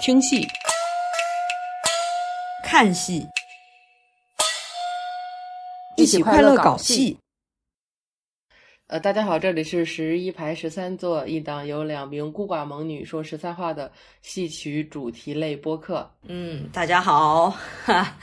[0.00, 0.46] 听戏、
[2.62, 3.26] 看戏，
[5.96, 7.18] 一起快乐搞戏。
[8.86, 13.90] 呃，大家好，这里是十一排十三座，一档由两名孤寡萌女说十三话的
[14.22, 16.08] 戏曲主题类播客。
[16.22, 17.50] 嗯，大家好，
[17.84, 18.16] 哈，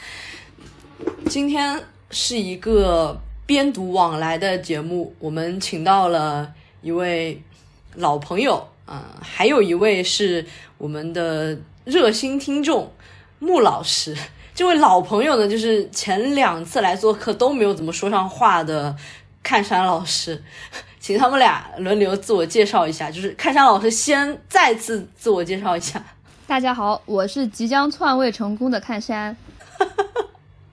[1.27, 7.39] 今天是一个编读往来的节目，我们请到了一位
[7.95, 10.45] 老朋友啊、还有一位是
[10.77, 12.91] 我们的热心听众
[13.39, 14.15] 穆老师。
[14.53, 18.95] 这位老朋友呢，就是前两次来做客都没有怎么说上话的
[19.43, 20.41] 看山老师，
[20.99, 23.11] 请他们俩轮流自我介绍一下。
[23.11, 26.01] 就是看山老师先再次自我介绍一下，
[26.47, 29.35] 大家好，我是即将篡位成功的看山。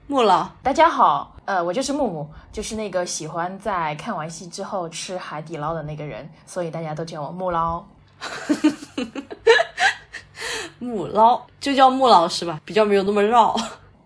[0.06, 0.46] 穆老。
[0.62, 7.82] 大家好，呃，我就是木木，就是那个喜欢在看完戏之后吃海底捞的那个人，所以大家都叫我木捞。
[10.78, 13.56] 穆捞就叫木老师吧，比较没有那么绕。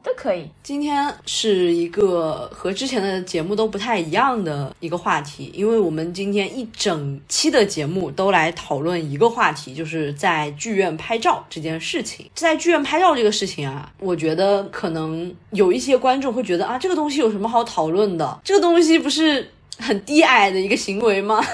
[0.03, 12.30] 都可以，今天是一个和之前的节目都不太一样的一个话题，因为我们今天一整期的节目都来讨论一个话题，就是在剧院拍照这件事情。
[12.36, 18.41] 在剧院拍照这个事情啊，我觉得可能有一些观众会觉得啊，这个东西有什么好讨论的？
[18.45, 21.45] 这个东西不是很低矮的一个行为吗？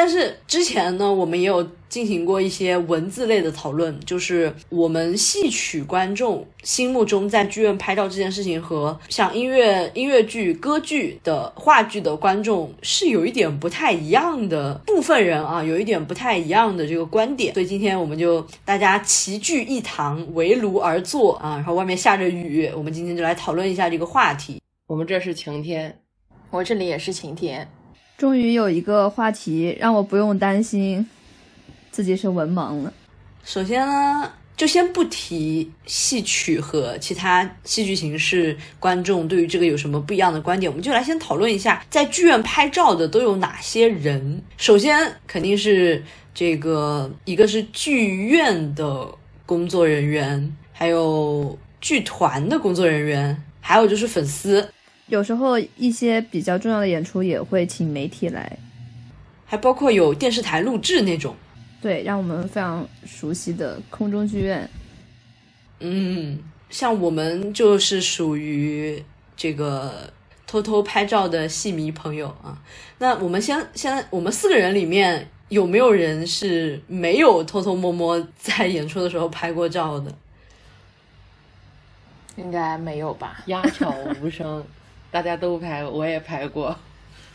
[0.00, 17.52] 但是之前呢，我们也有进行过一些文字类的讨论，就是我们戏曲观众心目中在剧院拍照这件事情和像音乐音乐剧、歌剧的话剧的观众是有一点不太一样的部分人啊，有一点不太一样的这个观点。
[17.52, 24.62] 所以今天我们就大家齐聚一堂，围炉而坐啊，然后外面下着雨，我们今天就来讨论一下这个话题。
[24.86, 25.98] 我们这是晴天，
[26.52, 27.68] 我这里也是晴天。
[28.18, 31.08] 终于有一个话题让我不用担心
[31.92, 32.92] 自己是文盲了。
[33.44, 44.42] 首先呢，就先不提戏曲和其他戏剧形式观众对于这个有什么不一样的观点，我们就来先讨论一下，在剧院拍照的都有哪些人。
[44.56, 46.02] 首先肯定是
[46.34, 49.08] 这个，一个是剧院的
[49.46, 54.68] 工作人员，还有剧团的工作人员，还有就是粉丝，
[55.08, 58.58] 有时候一些比较重要的演出也会请媒体来，
[59.44, 61.34] 还包括有电视台录制那种。
[61.80, 64.68] 对，让我们非常熟悉的空中剧院。
[65.80, 66.38] 嗯，
[66.70, 69.02] 像我们就是属于
[69.36, 70.12] 这个
[70.46, 72.60] 偷偷拍照的戏迷朋友啊。
[72.98, 80.12] 那我们先先，我们四个人里面有没有人是没有偷偷摸摸在演出的时候拍过照的？
[82.36, 83.42] 应该没有吧？
[83.46, 83.86] 鸦雀
[84.20, 84.64] 无声，
[85.10, 86.76] 大家都拍，我也拍过。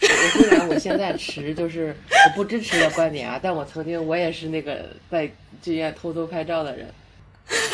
[0.02, 1.96] 我虽然我现在持就是
[2.28, 5.30] 我不支持的观点啊，但我曾经我也是那个在
[5.62, 6.88] 剧院偷偷拍照的人。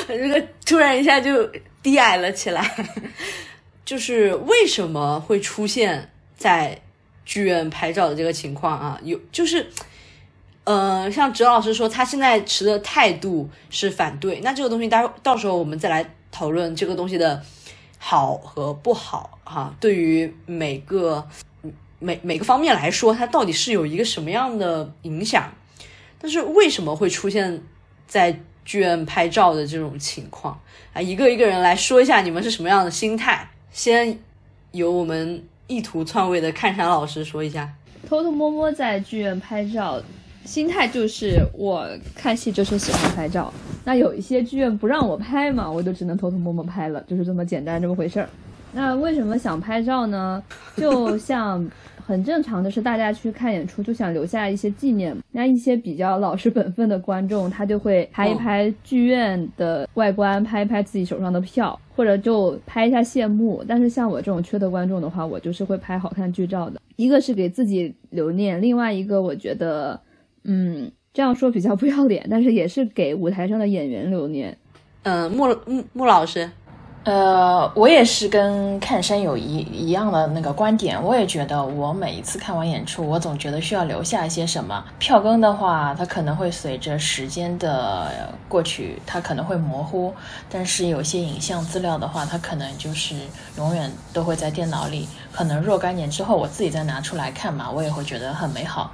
[0.07, 1.49] 这个突然一下就
[1.81, 2.87] 低矮了起来。
[3.85, 6.79] 就是为什么会出现在
[7.25, 8.99] 剧院拍照的这个情况啊？
[9.03, 9.65] 有就是，
[10.65, 17.43] 呃，像哲老师说他现在持的态度是反对，那这个东西待到时候我们再来讨论这个东西的
[18.01, 21.27] 好和不好哈、对于每个
[21.99, 25.51] 每每个方面来说，它到底是有一个什么样的影响？
[26.17, 27.61] 但是为什么会出现
[28.07, 30.59] 在剧院拍照的这种情况
[30.93, 31.01] 啊？
[31.01, 33.49] 一个一个人来说一下你们是什么样的心态。
[33.71, 34.17] 先
[34.71, 37.71] 由我们意图篡位的看山老师说一下。
[38.07, 40.01] 偷偷摸摸在剧院拍照，
[40.45, 43.53] 心态就是我看戏就是喜欢拍照。
[43.85, 48.29] 那有一些剧院不让我拍嘛，我就只能偷偷摸摸拍了，就是这么简单这么回事儿。
[48.71, 50.43] 那为什么想拍照呢？
[50.75, 51.67] 就像
[52.05, 55.15] 很正常的是，大家去看演出就想留下一些纪念。
[55.31, 63.63] 那一些比较老实本分的观众，他就会拍一拍剧院的外观，拍一拍自己手上的票，或者就拍一下谢幕。
[63.67, 66.79] 但是像我这种缺德观众的话，我就是会拍好看剧照的。
[66.95, 69.99] 一个是给自己留念，另外一个我觉得，
[70.51, 74.57] 嗯，这样说比较不要脸，但是也是给舞台上的演员留念。
[75.03, 76.49] 嗯，穆穆穆老师，
[77.03, 84.83] 呃，我也是跟看山有一一样的那个观点，我也觉得我每一次看完演出，我总觉得需要留下一些什么。
[84.97, 90.11] 票根的话，它可能会随着时间的过去，它可能会模糊，
[90.49, 93.13] 但是有些影像资料的话，它可能就是
[93.55, 95.07] 永远都会在电脑里。
[95.31, 98.91] 可能若干年之后，我自己再拿出来看嘛，我也会觉得很美好。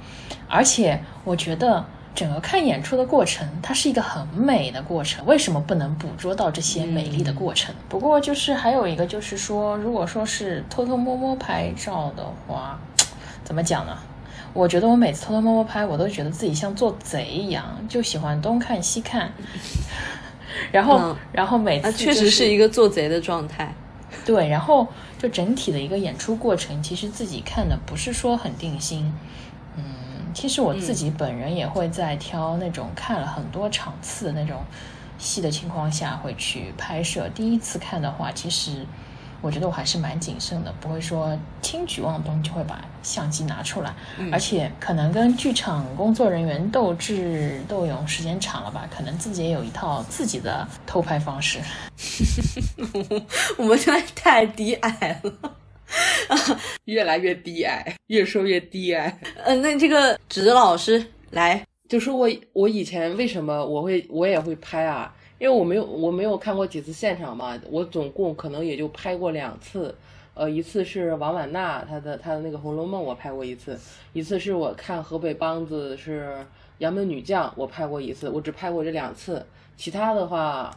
[0.48, 1.84] 而且我觉得
[2.14, 5.24] 整个看演出的过程，它是一个很美的过程。
[5.26, 7.74] 为什么不能捕捉到这些美丽的过程？
[7.88, 12.78] 不过就是还有一个，就是说，如果说是偷偷摸摸拍照的话，
[13.44, 13.96] 怎么讲呢？
[14.52, 19.30] 我觉得我每次偷偷摸摸拍，我都觉得自己像做贼一样，就喜欢东看西看。
[20.72, 23.74] 然后、嗯然后每次、啊，确实是一个做贼的状态。
[24.24, 24.88] 对，然后
[25.18, 29.12] 就整体的一个演出过程，其实自己看的不是说很定心。
[30.36, 34.62] 嗯，其实我自己本人也会在挑那种看了很多场次的那种
[35.18, 37.26] 戏的情况下会去拍摄。
[37.30, 38.84] 第一次看的话，其实
[39.40, 43.94] 我觉得我还是蛮谨慎的，不会说轻举妄动就会把相机拿出来。
[44.30, 51.60] 而且可能跟剧场工作人员斗智斗勇时间长了吧，可能自己也有一套自己的偷拍方式。
[53.56, 55.32] 我们现在太低矮了。
[56.86, 59.18] 越来越低矮，越说越低矮。
[59.44, 65.14] 嗯、那这个指老师来，就说我我以前为什么我会我也会拍啊？
[65.38, 69.94] 因为我没有我没有看过几次现场嘛，我总共可能也就拍过两次。
[70.32, 73.74] 呃，一次是王婉娜她的她的那个《红楼梦》，我拍过一次；
[74.12, 76.28] 一次是我看河北梆子是
[76.78, 78.28] 《杨门女将》，我拍过一次。
[78.28, 79.46] 我只拍过这两次，
[79.78, 80.70] 其他的话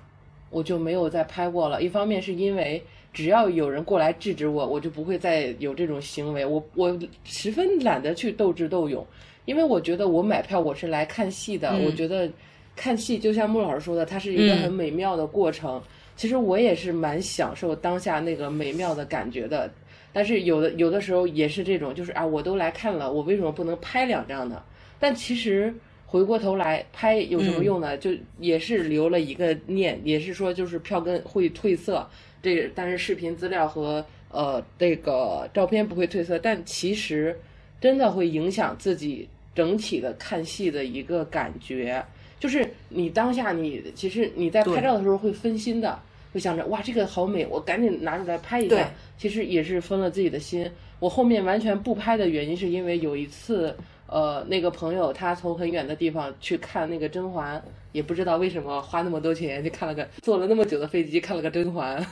[0.50, 1.82] 我就没有再拍过了。
[1.82, 2.82] 一方面是因为
[3.14, 6.46] 只要有人过来制止我，我就不会再有这种行为。
[6.46, 9.06] 我我十分懒得去斗智斗勇，
[9.46, 12.30] 因为我觉得我买票我是来看戏的，嗯我觉得
[12.76, 15.82] 看戏就像穆老师说的，它是一个嗯很美妙的过程。
[16.16, 19.72] 其实我也是蛮享受当下那个美妙的感觉的，
[20.12, 24.62] 但是有的有的时候也是这种，就是啊，我都来看了，我为什么不能拍两张呢？
[25.00, 25.74] 但其实
[26.06, 27.98] 回过头来拍有什么用呢？
[27.98, 32.06] 就也是留了一个念，也是说就是票根会褪色，
[32.42, 37.38] 这但是视频资料和呃这个照片不会褪色，但其实
[37.82, 42.04] 真的会影响自己整体的看戏的一个感觉。
[42.40, 46.00] 就是你当下你其实你在拍照的时候会分心的，
[46.34, 48.90] 会想着哇这个好美，我赶紧拿出来拍一对下。
[49.18, 50.70] 其实也是分了自己的心。
[51.00, 53.76] 我后面完全不拍的原因是因为有一次，
[54.12, 57.62] 呃，那个朋友他从很远的地方去看那个甄嬛，
[57.92, 62.06] 也不知道为什么花那么多钱去看了个坐了那么久的飞机看了个甄嬛。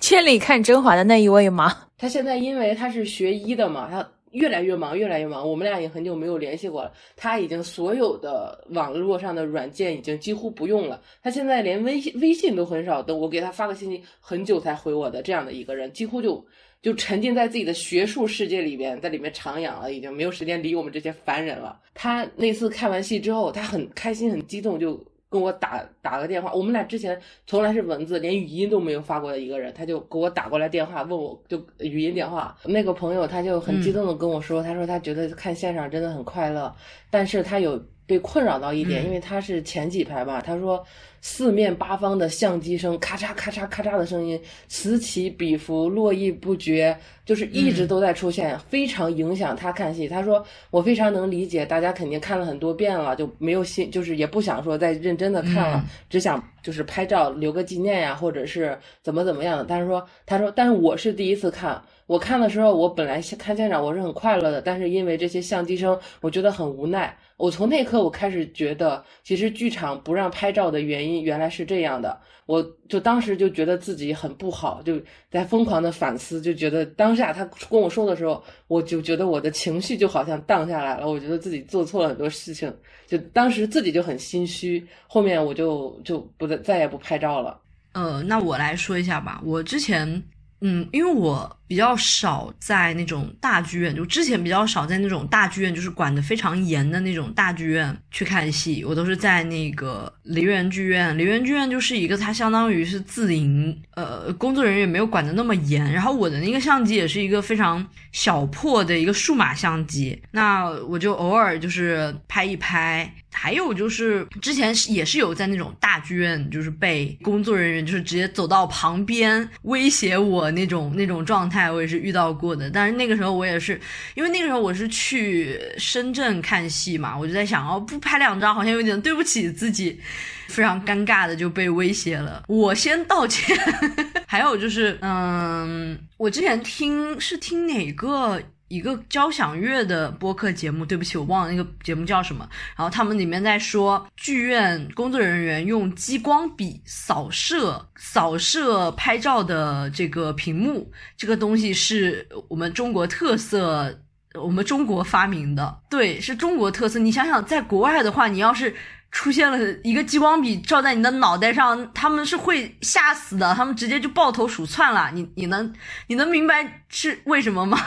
[0.00, 1.72] 千里看甄嬛的那一位吗？
[1.98, 4.06] 他现在因为他是学医的嘛，他
[4.36, 5.48] 越来越忙，越来越忙。
[5.48, 6.92] 我们俩已经很久没有联系过了。
[7.16, 11.02] 他已经所有的网络上的软件已经几乎不用了。
[11.22, 16.44] 他现在连微信微信都很少，等我给他发个信息，很久才回我的这样的一个人，几乎就
[16.82, 21.80] 就沉浸在自己的学术世界里边，在里面徜徉了，已经没有时间理我们这些凡人了。
[21.94, 25.02] 他那次看完戏之后，他很开心，很激动，就。
[25.28, 32.56] 跟我打打个电话，我们俩之前从来是文字，连语音都没有发过的一个人，他就给我打过来电话，问我就语音电话。
[32.64, 36.72] 那个朋友他就很激动的跟我说，他说他觉得看现场真的很快乐，
[37.10, 40.84] 但是他有被困扰到一点，因为他是前几排吧，他说
[41.20, 50.06] 四面八方的相机声，咔嚓咔嚓咔嚓的声音，此起彼伏，络绎不绝，就是一直都在出现，非常影响他看戏。
[50.06, 59.64] 他说我非常能理解，大家肯定看了很多遍了，就没有心，就是也不想说再认真的看了，只想就是拍照留个纪念呀，或者是怎么怎么样的。
[59.68, 61.82] 但是说，他说，但是我是第一次看。
[62.06, 67.16] 我看的时候，我本来看现场我是很快乐的，但是因为这些相机声，我觉得很无奈。
[67.36, 72.18] 我从那刻我开始觉得，其实剧场不让拍照的原因原来是这样的。
[72.46, 75.00] 我就当时就觉得自己很不好，就
[75.30, 82.72] 在疯狂的反思，就觉得当下他跟我说的时候，我就觉得我的情绪就好像荡下来了，我觉得自己做错了很多事情，
[83.06, 84.86] 就当时自己就很心虚。
[85.08, 87.60] 后面我就就不再再也不拍照了。
[87.94, 90.22] 呃，那我来说一下吧，我之前。
[90.62, 101.16] 嗯，因为我比较少在那种大剧院，就之前比较少在那种大剧院，就是管得非常严的那种大剧院去看戏，我都是在那个梨园剧院。
[101.18, 105.92] 梨园剧院就是一个它相当于是自营，呃，工作人员没有管得那么严。
[105.92, 113.12] 然后我的那个相机也是一个非常小破的一个数码相机，那我就偶尔就是拍一拍。
[113.38, 122.70] 还有就是之前也是有在那种大剧院，就是被工作人员就是直接走到旁边威胁我那种那种状态，我也是遇到过的。
[122.70, 123.80] 但是那个时候我也是，
[124.14, 130.00] 因为那个时候我是去深圳看戏嘛，我就在想，哦，不拍两张好像有点对不起自己，
[130.48, 132.42] 非常尴尬的就被威胁了。
[132.48, 133.56] 我先道歉。
[134.26, 138.42] 还有就是，嗯，我之前听是听哪个？
[138.68, 142.48] 一个交响乐的播客节目，对不起，我忘了那个节目叫什么。
[142.76, 154.00] 然后他们里面在说，剧院工作人员用激光笔扫射扫射拍照的这个屏幕，这个东西是我们中国特色，
[154.34, 156.98] 我们中国发明的，对，是中国特色。
[156.98, 158.74] 你想想，在国外的话，你要是
[159.12, 165.10] 出现了一个激光笔照在你的脑袋上，他们是会吓死的，他们直接就抱头鼠窜了。
[165.14, 165.72] 你你能
[166.08, 167.78] 你能明白是为什么吗？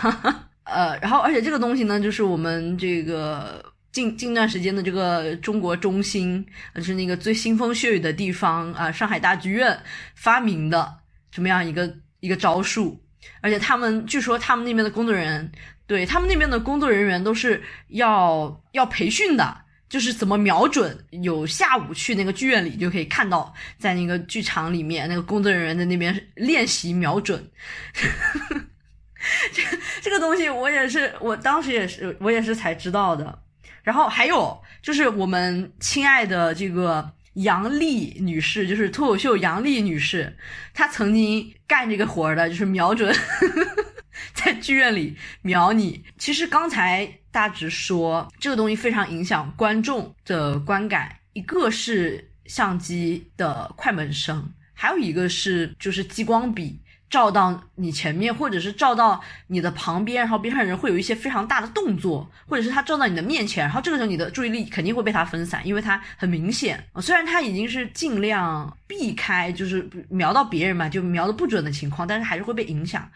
[0.71, 6.45] 呃，然后而且这个东西呢，就是我们这个近近段时间的这个中国中心，
[6.75, 9.77] 就是那个最腥风血雨的地方啊，上海大剧院
[10.15, 10.95] 发明的
[11.31, 13.01] 这么样一个一个招数，
[13.41, 15.51] 而且他们据说他们那边的工作人员，
[15.87, 19.61] 对他们那边的工作人员都是要要培训的。
[19.89, 27.43] 就是怎么瞄准，有下午去那个剧院里就可以看到，在那个剧场里面那个工作人员在那边练习瞄准。
[29.53, 29.61] 这
[30.01, 33.43] 这个东西我也是，我当时也是，我也是才知道的。
[33.83, 40.37] 然后还有就是我们亲爱的这个杨丽女士，就是脱口秀杨丽女士，
[40.73, 43.15] 她曾经干这个活的，就是瞄准。
[44.33, 56.79] 在剧院里瞄你，其实刚才大直说这个东西非常影响观众的观感，一个是相机的快门声，还有一个是就是激光笔
[57.09, 73.09] 照到你前面，或者是照到你的旁边，然后边上人会有一些非常大的动作，或者是他照到你的面前，然后这个时候你的注意力肯定会被他分散，因为他很明显，虽然他已经是尽量避开就是瞄到别人嘛，就瞄的不准的情况，但是还是会被影响。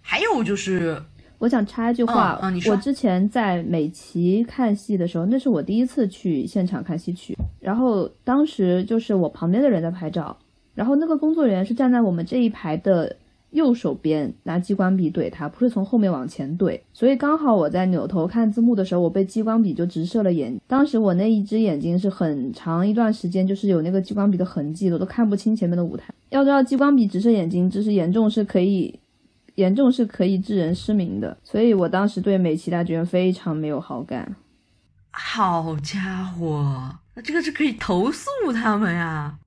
[0.00, 1.02] 还有就是，
[1.38, 10.36] 我想插一句话，嗯，你说，我之前在美琪看戏的时候，那是我第一次去现场看戏曲，然后当时就是我旁边的人在拍照，
[10.74, 13.16] 然后那个工作人员是站在我们这一排的
[13.54, 26.12] 右手边拿激光笔怼他，不是从后面往前怼，所以刚好我在扭头看字幕的时候，我被激光笔就直射了眼，当时我那一只眼睛是很长一段时间就是有那个激光笔的痕迹的，我都看不清前面的舞台。
[26.28, 29.00] 要知道激光笔直射眼睛，这是严重是可以。
[29.56, 34.34] 严重是可以致人失明的，所以我当时对美琪大剧院非常没有好感。
[35.12, 39.38] 好家伙，那这个是可以投诉他们呀！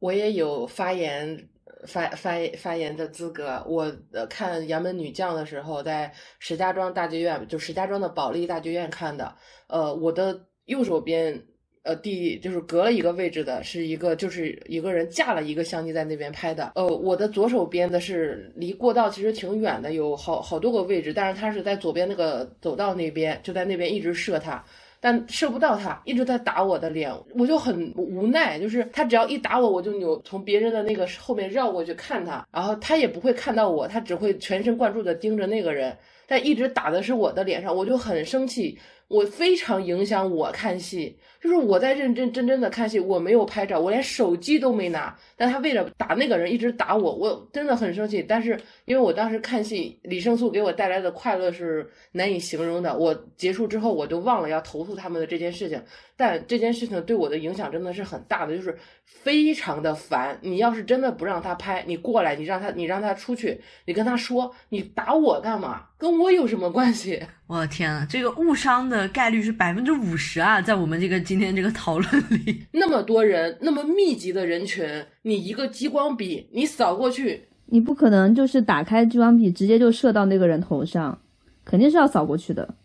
[0.00, 1.46] 我也有发言
[1.86, 3.64] 发发发言的资格。
[3.66, 3.92] 我
[4.28, 9.34] 看《杨门女将》的时候，在石家庄大剧院，就石家庄的保利大剧院看的。
[9.68, 11.42] 呃，我的右手边。
[11.86, 16.72] 呃，第就是隔了一个位置的，是一个就是一个人架了一个相机在那边拍的。
[16.76, 24.64] 呃，我的左手边的是离过道其实挺远的，有好好多个位置，但是他是在左边那个走道那边，就在那边一直射他，
[25.04, 28.58] 但射不到他，一直在打我的脸，我就很无奈。
[28.58, 35.94] 就是他只要一打我，我就扭从别人的那个后面绕过去看他，然后他也不会看到我，他只会全神贯注的盯着那个人，
[36.26, 41.18] 但一直打的是我的脸上，我就很生气，我非常影响我看戏。
[41.44, 45.14] 就是我在认真真真的看戏，我没有拍照，我连手机都没拿。
[45.36, 48.24] 但他为了打那个人，一直打我，我真的很生气。
[48.26, 52.96] 但是因为我当时看戏，李胜素给我带来的快乐是难以形容的。
[52.96, 55.78] 我结束之后，我就忘了要投诉他们的这件事情。
[56.16, 58.74] 但这件事情对我的影响真的是很大的，就是
[59.04, 60.38] 非常的烦。
[60.40, 65.82] 你要是真的不让他拍，你过来，你让他，你让他出去，你跟他说，你打我干嘛？
[65.98, 67.20] 跟我有什么关系？
[67.48, 70.62] 我天啊，这个误伤的概率是百分之五十啊！
[70.62, 81.20] 在我们这个今天这个讨论里，那么多人，那么密集的人群，你一个激光笔，你扫过去，你不可能就是打开激光笔直接就射到那个人头上，
[81.64, 82.76] 肯定是要扫过去的。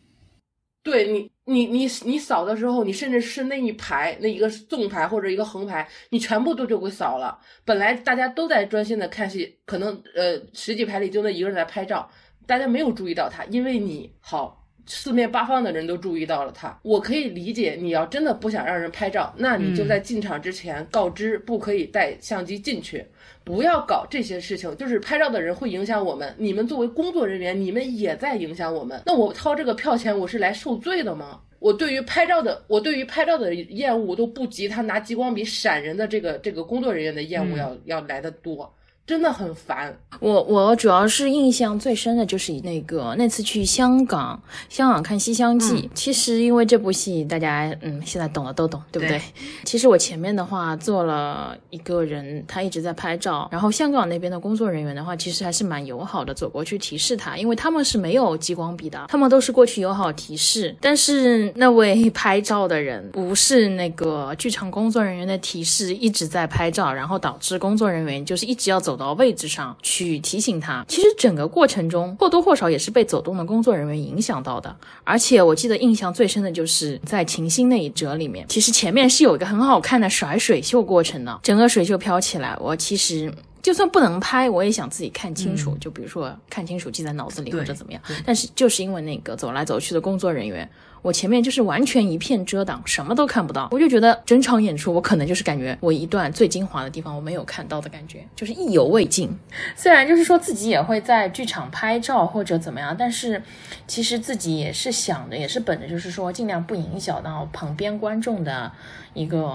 [0.81, 7.37] 对你，你你你扫的时候，你甚至是那一排那一个纵排或者一个横排，你全部都就给扫了。
[7.63, 12.09] 本来大家都在专心的看戏，可能呃十几排里就那一个人在拍照，
[12.47, 14.58] 大家没有注意到他，因为你好。
[14.91, 23.05] 四面八方的人都注意到了他，我可以理解，你要真的不想让人拍照，那你就在进场之前告知不可以带相机进去，
[23.43, 24.75] 不要搞这些事情。
[24.77, 28.99] 就是拍照的人会影响我们，你们作为工作人员，你们也在影响我们。
[29.05, 31.39] 那我掏这个票钱，我是来受罪的吗？
[31.59, 38.73] 我对于拍照的，我对于拍照的厌恶都不及他拿激光笔闪人的这个这个工作人员的厌恶要要来的多。
[39.09, 39.91] 真的很烦。
[40.19, 44.39] 我我主要是印象最深的就是那个那次去香港，
[44.69, 45.81] 香港看《西厢记》。
[45.95, 49.19] 其实因为这部戏，大家嗯现在懂了都懂，对不对？
[49.63, 53.49] 其实我前面的话做了一个人，他一直在拍照。
[53.51, 60.75] 然后香港那边的工作人员的话，其实还是蛮友好的，走过去提示他，因为他们是没有激光笔的，他们都是过去友好提示。
[60.79, 68.98] 但是那位拍照的人不是那个剧场工作人员的提示，一直在拍照，然后导致工作人员就是一直要走。
[68.99, 74.75] 到位置上去提醒他，其实整个过程中或多或少也是被走动的工作人员影响到的。
[75.03, 88.01] 而且我记得印象最深的就是在晴星那一折里面，其实前面是有一个很好看的甩水袖过程的，整个水袖飘起来，我其实就算不能拍，我也想自己看清楚，就比如说看清楚记在脑子里或者怎么样。
[88.25, 90.69] 但是就是因为那个走来走去的工作人员。
[91.01, 93.69] 我前面就是完全一片遮挡，什么都看不到。
[93.71, 99.29] 我就觉得整场演出，我可能就是感觉我一段最精华的地方我没有看到的感觉，就是意犹未尽。
[99.75, 103.41] 虽然就是说自己也会在剧场拍照或者怎么样，但是
[103.87, 108.71] 其实自己也是想着，也是本着就是说尽量不影响到旁边观众的
[109.13, 109.51] 一个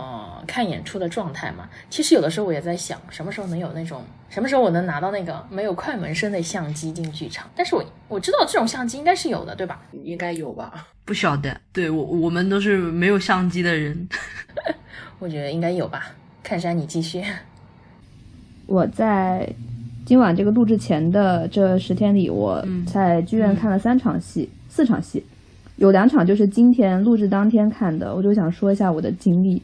[0.47, 1.69] 看演出的状态嘛。
[1.91, 7.49] 其实有的时候我也在想，什么时候能有那种，什么时候我能拿到那个没有快门声的相机进剧场？
[7.55, 9.81] 但是我我知道这种相机应该是有的，对吧？
[9.93, 10.89] 应该有吧？
[11.05, 14.09] 不晓得，对我我们都是没有相机的人。
[15.21, 16.15] 我觉得应该有吧。
[16.43, 17.23] 看山，你继续。
[18.67, 19.47] 我在
[20.07, 25.23] 今晚这个录制前的这十天里，我在剧院看了三场戏，四场戏，
[25.77, 28.15] 有两场就是今天录制当天看的。
[28.15, 29.63] 我就想说一下我的经历。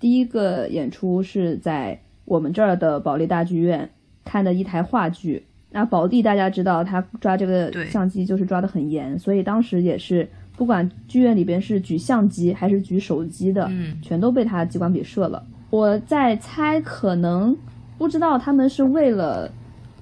[0.00, 3.90] 第一个演出是在我们这儿的保利大剧院
[4.24, 5.44] 看的一台话剧。
[5.70, 10.26] 那保利大家知道，他抓这个相机就是抓的很严，所以当时也是
[10.58, 13.70] 不管剧院里边是举相机还是举手机的，
[14.02, 15.40] 全都被他激光笔射了。
[15.70, 17.56] 我在猜，可能
[17.96, 19.48] 不知道他们是为了，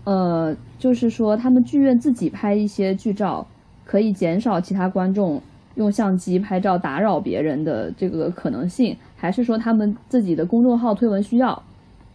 [0.04, 3.46] 呃，就是说他们剧院自己拍一些剧照，
[3.84, 5.42] 可以减少其他观众
[5.74, 11.62] 用相机拍照打扰别人的这个可能性，还是说他们自己的公众号推文需要？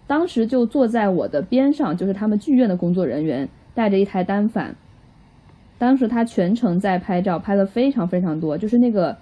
[0.07, 4.75] 当时就坐在我的边上，就是他们剧院的工作人员带着一台单反，
[5.81, 9.17] 当时他全程在拍照，拍了非常非常多，就是那个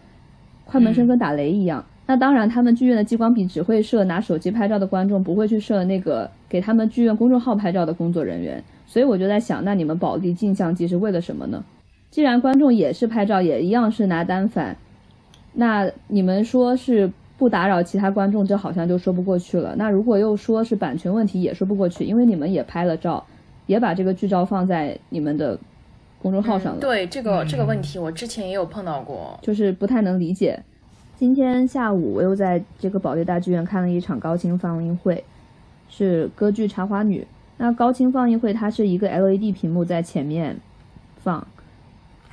[0.66, 1.86] 快门声跟打雷一样。
[2.06, 8.62] 那当然，他们剧院的激光笔只会射拿手机拍照的观众，不会去射那个给他们剧院公众号拍照的工作人员。
[8.86, 11.64] 所以我就在想，那你们保利镜像机是为了什么呢？
[12.10, 14.76] 既然观众也是拍照，也一样是拿单反，
[15.54, 17.10] 那你们说是？
[17.38, 19.74] 不打扰其他观众，这好像就说不过去了。
[19.78, 23.26] 那如果又说是版权问题，也说不过去，因为你们也拍了照，
[23.66, 25.58] 也把这个剧照放在你们的
[26.22, 26.80] 公众号上了。
[26.80, 30.62] 对这个这个问题，我之前也有碰到过，就是不太能理解。
[31.18, 35.24] 今天下午我又在这个保利大剧院看了一场高清放映会，
[35.90, 37.22] 是歌剧《茶花女》。
[37.58, 40.58] 那高清放映会它是一个 LED 屏幕在前面
[41.18, 41.46] 放，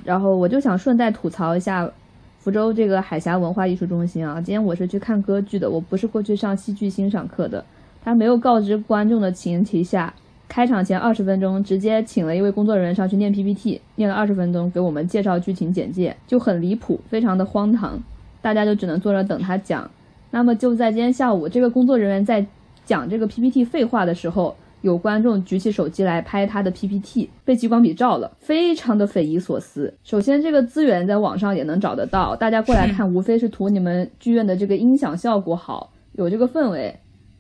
[0.04, 1.90] 然后我就想顺带吐槽一下。
[2.38, 7.64] 福州这个海峡文化艺术中心啊，今天我是去看歌剧的，我不是过去上戏剧欣赏课的。
[8.04, 10.14] 他没有告知观众的前提下，
[10.48, 18.02] 开场前二十分钟直接请了一位工作人员上去念 PPT，念了二十分钟给我们介绍剧情简介，就很离谱，非常的荒唐，
[18.40, 19.90] 大家就只能坐着等他讲。
[20.30, 22.46] 那么就在今天下午，这个工作人员在
[22.84, 24.56] 讲这个 PPT 废话的时候。
[24.82, 29.92] 有观众举起手机来拍他的 PPT，被激光笔照了，非常的匪夷所思。
[30.04, 36.94] 首先，这个资源在网上也能找得到，大家过来看， 无非是图你们剧院的这个音响效果好，有这个氛围。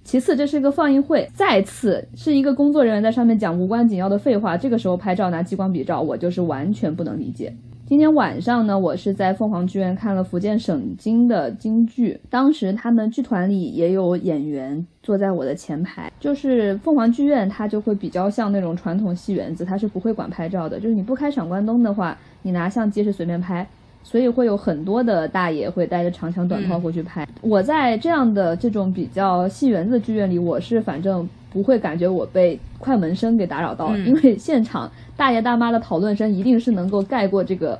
[0.06, 7.52] 其次，这是一个放映会，再次是一个工作人员在上面讲无关紧要的废话，这个时候拍照拿激光笔照，我就是完全不能理解。
[7.88, 12.20] 今天晚上呢，我是在凤凰剧院看了福建省京的京剧。
[12.30, 16.12] 当时他们剧团里也有演员坐在我的前排。
[16.20, 20.78] 就是凤凰剧院，它就会比较像那种传统戏园子，它是不会管拍照的。
[20.78, 23.66] 就是你不开闪光灯的话，你拿相机是随便拍。
[24.06, 27.26] 所以会有很多的大爷会带着长枪短炮过去拍。
[27.40, 34.88] 我在这样的这种比较戏园子剧院里，我是反正不会感觉我被快门声给打扰到，因为现场。
[35.16, 37.76] 大爷大妈的讨论声一定是能够盖过这个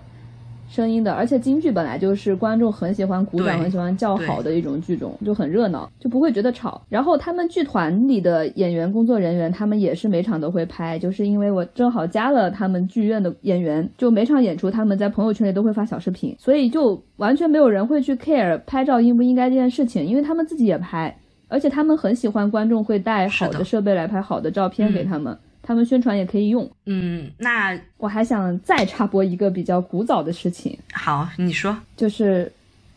[0.69, 6.83] 声音的，而且京剧本来就是观众很喜欢鼓掌、很喜欢叫好的一种剧种，就很热闹，就不会觉得吵。
[6.89, 21.17] 然后他们剧团里的演员、工作人员，他们也是每场都会拍，就是因为我正好加了他们剧院的演员，就每场演出他们在朋友圈里都会发小视频，所以就完全没有人会去 care 拍照应不应该这件事情，因为他们自己也拍，
[21.49, 25.37] 而且他们很喜欢观众会带好的设备来拍好的照片给他们。
[25.67, 30.79] 他们宣传也可以用，嗯，那我还想再插播一个比较古早的事情。
[30.93, 32.51] 好，你说，就是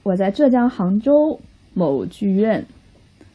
[0.03, 1.39] 我在浙江杭州
[1.73, 2.63] 某剧院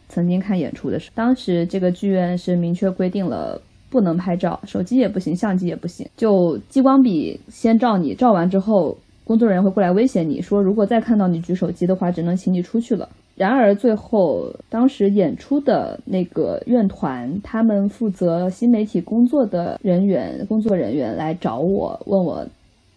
[0.09, 13.09] 曾经看演出的时候，当时这个剧院是明确规定了不能拍照，手机也不行，相机也不行，就激光笔先照你，照完之后，工作人员会过来威胁你说，如果再看到你举手机的话，只能请你出去了。
[13.37, 22.47] 然而最后，当时演出的那个院团，他们负责新媒体工作的人员、工作人员来找我，问我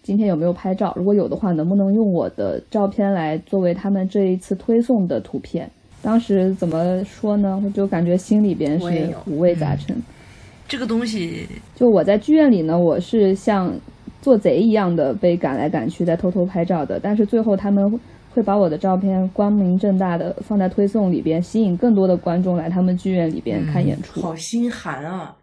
[0.04, 5.68] 今天有没有拍照，如果有的话，能不能用我的照片来作为他们这一次推送的图片。
[6.04, 7.60] 当时怎么说呢？
[7.66, 10.00] 我就感觉心里边是五味杂陈。
[10.68, 13.74] 这个东西，就我在剧院里呢，我是像
[14.22, 18.00] 做贼一样的被赶来赶去，在偷偷拍照的，但是最后他们。
[18.38, 24.22] 会把我的照片光明正大的放在推送里边，吸引更多的观众来他们剧院里边看演出。
[24.22, 25.36] 好心寒啊！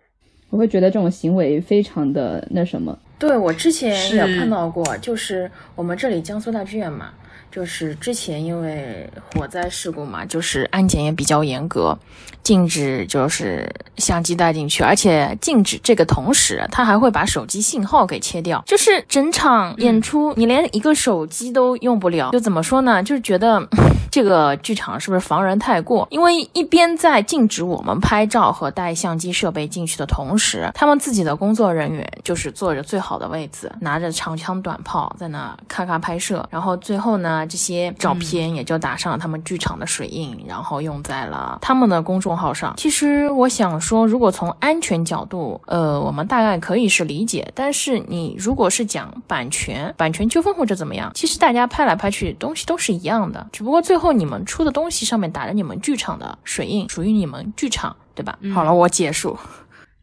[0.51, 2.97] 我会觉得这种行为非常的那什么。
[3.19, 7.11] 对我之前是也碰到过，就是我们这里江苏大剧院嘛，
[7.55, 11.97] 就是之前因为火灾事故嘛，就是安检也比较严格，
[12.43, 23.01] 禁止就是相机带进去，而且禁止这个同时，他还会把手机信号给切掉，就是整场演出你连一个手机都用不了，就怎么说呢？
[23.01, 23.65] 就是觉得
[24.11, 26.09] 这个剧场是不是防人太过？
[26.11, 42.75] 因为一边在禁止我们拍照和带相机设备进去的同时，他们自己的工作人员就是坐着最好的位置，拿着长枪短炮在那咔咔拍摄，然后最后呢，这些照片也就打上了他们剧场的水印，然后用在了他们的公众号上。
[42.77, 58.39] 其实我想说，如果从安全角度，呃，我们大概可以是理解，但是你如果是讲版权、版权纠纷或者怎么样，其实大家拍来拍去东西都是一样的，只不过最后你们出的东西上面打着你们剧场的水印，属于你们剧场，对吧？
[58.55, 59.39] 好了，我结束。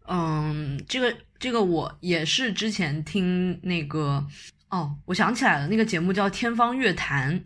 [0.08, 4.22] 嗯，这个这个我也是之前听那个
[4.72, 7.38] 哦，我想起来了，那个节目叫《天方乐坛》，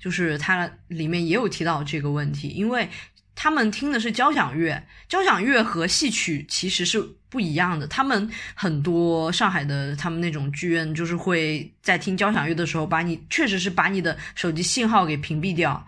[0.00, 2.88] 就是它里面也有提到这个问题，因为
[3.34, 7.86] 他们听的是交响乐，交响乐和戏曲其实是不一样的。
[7.86, 15.86] 他们很多上海的他们那种剧院，就是会在听交响乐的时候，把你确实是把你的手机信号给屏蔽掉。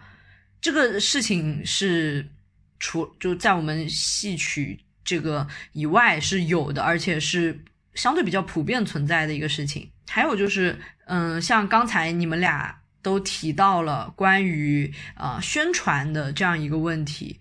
[0.60, 2.28] 这个事情是
[2.78, 7.58] 除就在我们戏曲这个以外是有的，而且是
[7.94, 9.88] 相对比较普遍存在的一个事情。
[10.12, 17.40] 还有就是，嗯，像刚才你们俩都提到了关于呃宣传的这样一个问题。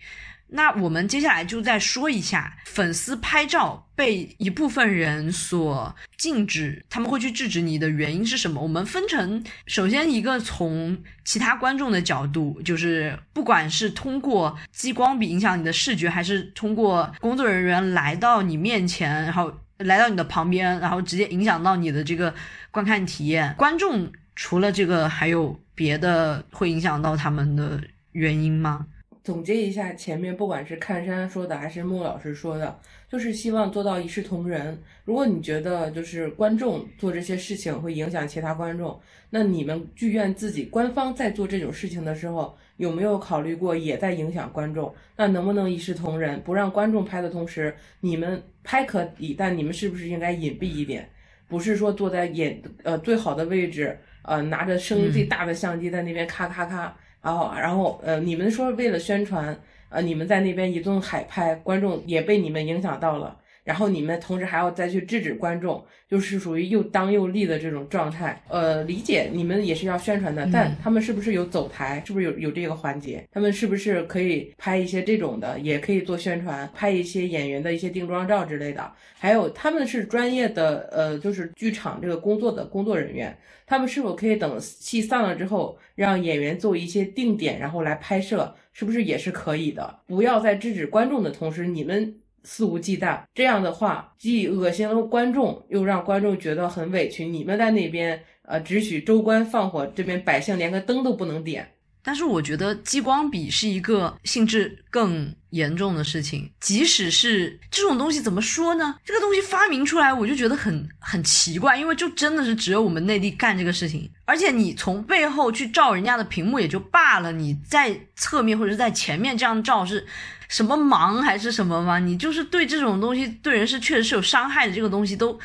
[0.54, 8.62] 那我们接下来就再说一下，粉丝拍照被一部分人所禁止，他们会去制止你的原因是什么？
[8.62, 22.34] 我们分成，首先一个从其他观众的角度，就是不管是通过激光笔影响你的视觉，还是通过工作人员来到你面前，然后来到你的旁边，然后直接影响到你的这个
[22.72, 23.54] 观看体验。
[23.58, 27.80] 观众除了这个，还有别的会影响到他们的
[28.12, 28.86] 原因吗？
[29.24, 32.80] 总结一下前面不管是看山说的还是穆老师说的，
[33.12, 34.82] 就是希望做到一视同仁。
[35.04, 38.97] 如果你觉得就是观众做这些事情会影响其他观众，
[39.30, 44.93] 那你们剧院自己官方在做这种事情的时候，有没有考虑过也在影响观众？
[45.17, 51.10] 那能不能一视同仁，不让观众拍的同时，你们拍可以，但你们是不是应该隐蔽一点？
[51.50, 56.95] 不是说坐在演呃最好的位置，呃拿着声音最大的相机在那边咔咔咔。
[57.21, 59.56] 然后，然后，呃，你们说为了宣传，
[59.92, 63.38] 呃，你们在那边一顿海拍，观众也被你们影响到了。
[63.64, 68.42] 然后你们同时还要再去制止观众，就是属于又当又立的这种状态。
[68.48, 72.02] 呃，理解你们也是要宣传的，但他们是不是有走台？
[72.04, 73.24] 是不是有有这个环节？
[73.32, 78.92] 他们是不是可以拍一些这种的，也可以做宣传，拍一些演员的一些定妆照之类的？
[79.20, 88.56] 还有他们是专业的，呃，就是剧场这个工作的工作人员，他们是否可以等戏散了之后，让演员做一些定点，然后来拍摄？
[88.74, 90.00] 是不是也是可以的？
[90.08, 92.16] 不要在制止观众的同时，你们。
[92.44, 97.24] 肆无忌惮，这样的话既恶心了观众，又让观众觉得很委屈。
[97.24, 101.72] 你们在那边，呃，只许州官放火，这边百姓连个灯都不能点。
[102.04, 108.96] 但是我觉得激光笔是一个性质更严重的事情，即使是这种东西，怎么说呢？
[109.06, 120.06] 这个东西发明出来，我就觉得很很奇怪，因为就真的是只有我们内地干这个事情，而且你从背后去照人家的屏幕也就罢了，你在侧面或者是在前面这样照是。
[120.50, 121.98] 什么盲还是什么吗？
[121.98, 125.40] 你就是对这种东西对人是确实是有伤害的，这个东西都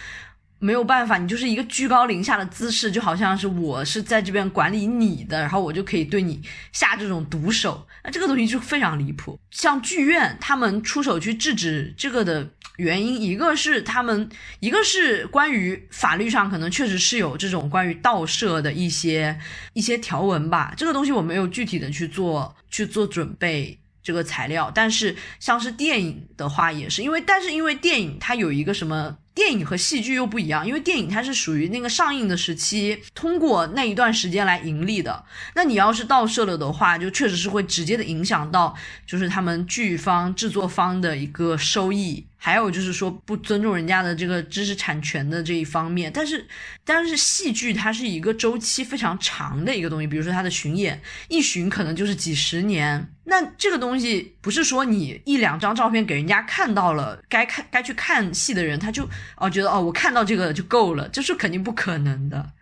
[0.59, 1.19] 没有办法。
[1.19, 6.41] 你就是一个居高临下的姿势，就好像是我是在这边管理你的，然后我就可以对你
[6.73, 7.87] 下这种毒手。
[8.05, 9.39] 那这个东西就非常离谱。
[9.51, 14.29] 像剧院他们出手去制止这个的原因，一个是他们，
[14.61, 19.39] 一个是关于法律上可能确实是有这种关于盗摄的一些
[19.73, 20.73] 一些条文吧。
[20.77, 23.79] 这个东西我没有具体的去做去做准备。
[24.03, 35.25] 这个材料，但是像是电影的话也是，因为但是因为电影它有一个什么，电影和戏剧又不一样，因为电影它是属于那个上映的时期，通过那一段时间来盈利的。
[35.55, 38.75] 那你要是盗摄了的话，就确实是会直接的影响到，
[39.07, 42.27] 就是他们剧方制作方的一个收益。
[42.39, 46.47] 还有就是说不尊重人家的这个知识产权的这一方面，但是
[46.85, 62.53] 但是戏剧它是一个周期非常长的一个东西，比如说它的巡演一巡可能就是几十年，那这个东西不是说你一两张照片给人家看到了，该看该去看戏的人他就哦觉得哦我看到这个就够了，这是肯定不可能的。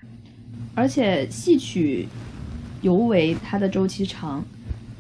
[0.75, 2.09] 而且戏曲
[2.81, 4.45] 尤为它的周期长。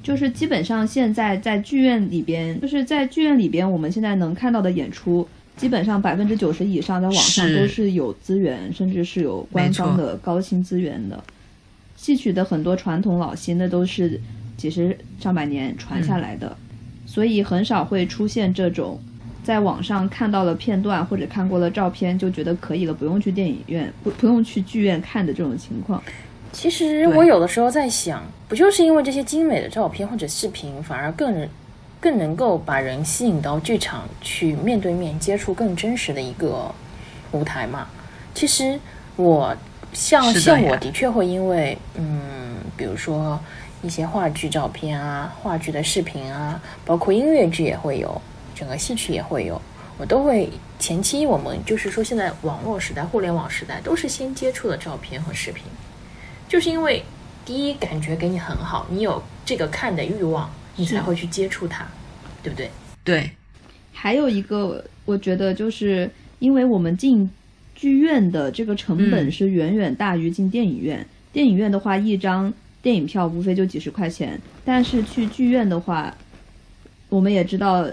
[0.04, 11.24] 就是基本上现在在剧院里边，就是在剧院里边，我们现在能看到的演出，基本上百分之九十以上在网上都是有资源，甚至是有官方的高清资源的。
[11.96, 14.20] 戏曲的很多传统老戏，那都是
[14.58, 16.54] 几十上百年传下来的，
[17.06, 19.00] 所以很少会出现这种
[19.42, 26.02] 在网上看到了片段或者看过了照片就觉得可以了，不用去电影院，不不用去剧院看的这种情况。
[26.54, 31.46] 其实我有的时候在想，不就是因为这些精美的照片或者视频，反而更
[32.00, 36.72] 更能够把人吸引到剧场去面对面接触更真实的一个
[37.32, 37.88] 舞台嘛？
[38.32, 38.78] 其实
[39.16, 39.54] 我
[39.92, 43.38] 像像我的确会因为嗯，比如说
[43.82, 48.20] 一些话剧照片啊、话剧的视频啊，包括音乐剧也会有，
[48.54, 49.60] 整个戏曲也会有。
[49.96, 55.64] 我都会前期我们就是说，现在网络时代、互联网时代都是先接触的照片和视频，
[56.48, 57.02] 就是因为
[57.44, 61.87] 第一感觉给你很好，你有这个看的欲望，你才会去接触它，
[62.42, 62.70] 对不对？
[63.02, 63.30] 对，
[63.92, 67.28] 还有一个，我觉得就是因为我们进
[67.74, 71.07] 剧院的这个成本嗯是远远大于进电影院。
[71.33, 76.14] 电影院的话，一张电影票无非就几十块钱，但是去剧院的话，
[77.09, 77.85] 我们也知道，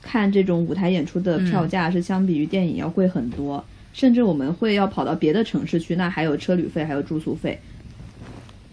[0.00, 7.60] 看这种舞台演出的票价是相比于电影要贵很多，甚至我们会要跑到别的城市去，那还有车旅费，还有住宿费。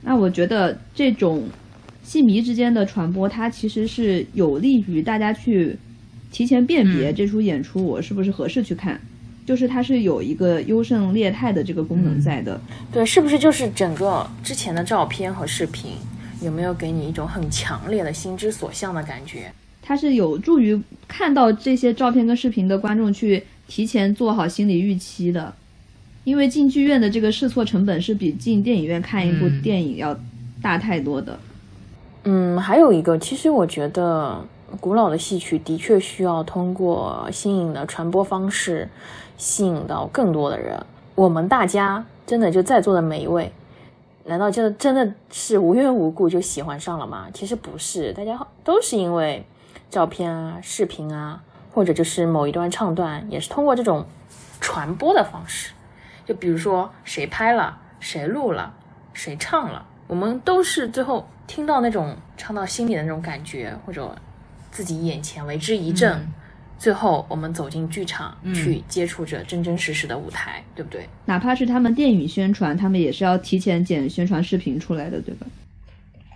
[0.04, 1.44] 那我觉得这种
[2.04, 5.78] 戏迷之间的传播，它其实是有利于大家去
[6.32, 7.16] 提前辨别嗯。
[7.16, 9.00] 这出演出我是不是合适去看，
[9.46, 12.60] 就是它是有一个优胜劣汰的这个功能在的。
[12.92, 15.94] 对，是不是就是整个之前的照片和视频，
[16.42, 19.52] 有没有给你一种很强烈的心之所向的感觉？
[19.82, 25.54] 它是有助于看到这些照片跟视频的观众去提前做好心理预期的，
[26.24, 30.18] 因为进剧院的这个试错成本是比进电影院看一部电影要
[30.62, 31.38] 大太多的。
[32.24, 34.42] 嗯，还有一个，其实我觉得
[34.80, 38.88] 古老的戏曲的确需要通过新颖的传播方式，
[39.38, 40.82] 吸引到更多的人。
[41.16, 43.52] 我们大家真的就在座的每一位，
[44.24, 47.28] 难道就真的是无缘无故就喜欢上了吗？
[47.34, 49.46] 其实不是，大家都是因为
[49.92, 54.06] 照片啊、视频啊，或者就是某一段唱段，也是通过这种
[54.62, 55.74] 传播的方式。
[56.26, 58.74] 就比如说谁拍了，谁录了，
[59.14, 64.16] 谁唱了，我们都是最后听到那种唱到心里的那种感觉，或者
[64.72, 66.14] 自己眼前为之一振。
[66.14, 66.34] 嗯
[66.80, 71.08] 最后，我们走进剧场、嗯去接触着真真实实的舞台，对不对？
[71.24, 75.48] 哪怕是他们电影宣传，他们也是要提前剪宣传视频出来的，对吧？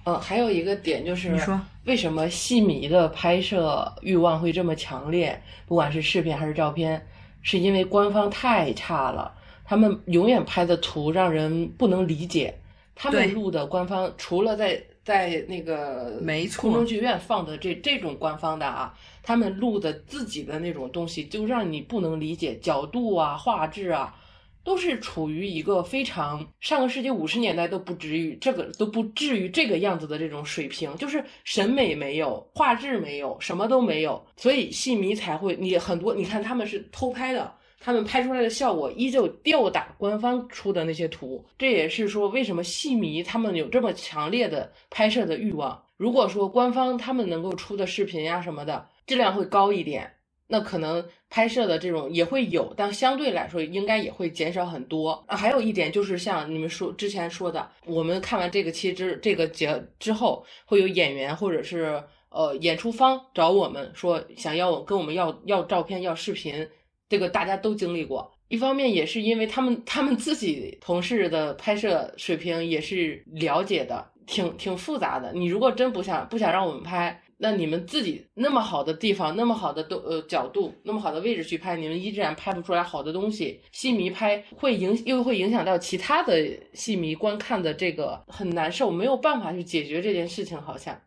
[0.06, 5.38] 嗯，还有一个点就是，你说为什么戏迷的拍摄欲望会这么强烈？
[5.65, 7.06] 不管是视频还是照片，
[7.41, 9.30] 是因为官方太差了，
[9.67, 12.58] 他们永远拍的图让人不能理解。
[12.95, 24.15] 他们录的官方除了在在那个没错空中剧院放的这这种官方的啊，他们录的自己的那种东西，就让你不能理解角度啊、画质啊，
[24.63, 37.53] 都是处于一个非常上个世纪五十年代都不至于这个都不至于这个样子的这种水平，就是审美没有，画质没有，什么都没有，所以戏迷才会你很多，你看他们是偷拍的。
[37.79, 45.83] 他们拍出来的效果依旧吊打官方出的那些图，这也是说为什么戏迷他们有这么强烈的拍摄的欲望。
[45.95, 50.13] 如果说官方他们能够出的视频呀、什么的质量会高一点，
[50.47, 55.23] 那可能拍摄的这种也会有，但相对来说应该也会减少很多。
[55.27, 66.67] 啊，还有一点就是像你们说之前说的，我们看完这个期之这个节之后，会有演员或者是呃演出方找我们说想要跟我们要要照片要视频，
[67.09, 68.31] 这个大家都经历过。
[68.49, 75.33] 一方面也是因为他们他们自己同事的拍摄水平也是了解的，挺挺复杂的。
[75.33, 90.97] 你如果真不想不想让我们拍，那你们自己那么好的地方，那么好的都呃角度，那么好的位置去拍，你们依然拍不出来好的东西，戏迷拍会影又会影响到其他的戏迷观看的这个很难受，没有办法去解决这件事情，好像。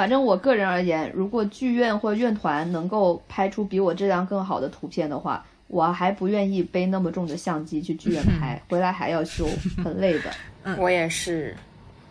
[0.00, 9.46] 反正我个人而言，如果剧院或院团能够拍出比我质量更好的图片的话，我还不愿意背那么重的相机去剧院拍，回来还要修，
[9.84, 10.30] 很累的。
[10.80, 11.54] 我也是，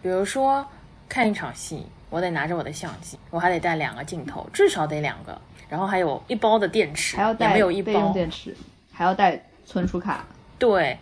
[0.04, 0.64] 比如说
[1.08, 5.36] 看一场戏，我得拿着我的相机，我还得带两个镜头，至少得两个，
[5.68, 8.14] 然后还有一包的电池，还要带没有一备用包。
[8.14, 8.56] 电池，
[8.94, 10.24] 还要带存储卡。
[10.60, 10.96] 对，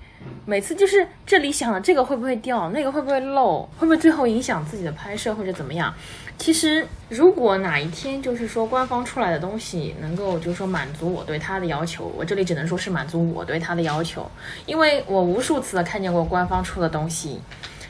[0.46, 5.94] 每次就是这里想了这个会不会掉，那个会不会漏，会不会最后影响自己的拍摄或者怎么样？
[6.38, 14.30] 其实如果哪一天就是说官方出来的东西能够就是说满足我对它的要求，我这里只能说是满足我对它的要求，
[14.66, 17.42] 因为我无数次的看见过官方出的东西，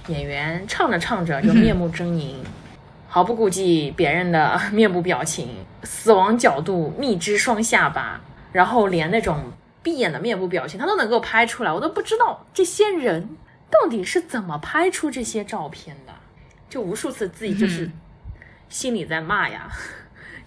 [0.08, 2.36] 演员唱着唱着就面目狰狞。
[3.10, 5.50] 毫不顾忌别人的面部表情，
[5.84, 8.20] 死亡角度，蜜汁双下巴，
[8.52, 9.40] 然后连那种
[9.82, 13.30] 闭眼的面部表情他都能够拍出来，我都不知道这些人
[13.72, 16.14] 到底是怎么拍出这些照片的，
[16.70, 17.90] 就无数次自己就是
[18.70, 19.70] 心里在骂呀。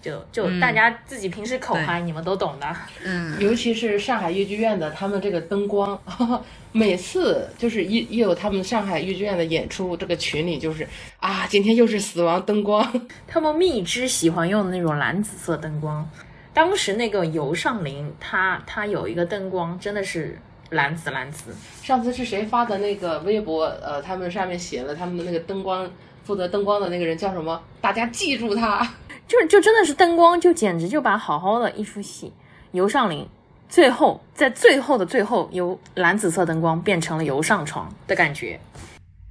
[0.01, 2.75] 就就大家自己平时口嗨，你们都懂的。
[3.03, 5.95] 嗯，尤其是上海豫剧院的，他们这个灯光，
[6.73, 10.87] 每次就是一一有他们上海豫剧院的演出，这个群里就是
[11.19, 12.83] 啊，今天又是死亡灯光。
[13.27, 16.09] 他们蜜汁喜欢用的那种蓝紫色灯光，
[16.51, 20.35] 当时那个尤尚林，他他有一个灯光真的是
[20.71, 21.53] 蓝紫蓝紫。
[21.83, 23.65] 上次是谁发的那个微博？
[23.65, 25.87] 呃，他们上面写了他们的那个灯光
[26.31, 27.61] 负责灯光的那个人叫什么？
[27.81, 28.89] 大家记住他。
[29.27, 32.31] 就就真的是灯光，就简直就把好好的一出戏，
[32.71, 33.27] 游上林，
[33.67, 38.57] 最后在最后的最后，由蓝紫色灯光变成了游上床的感觉，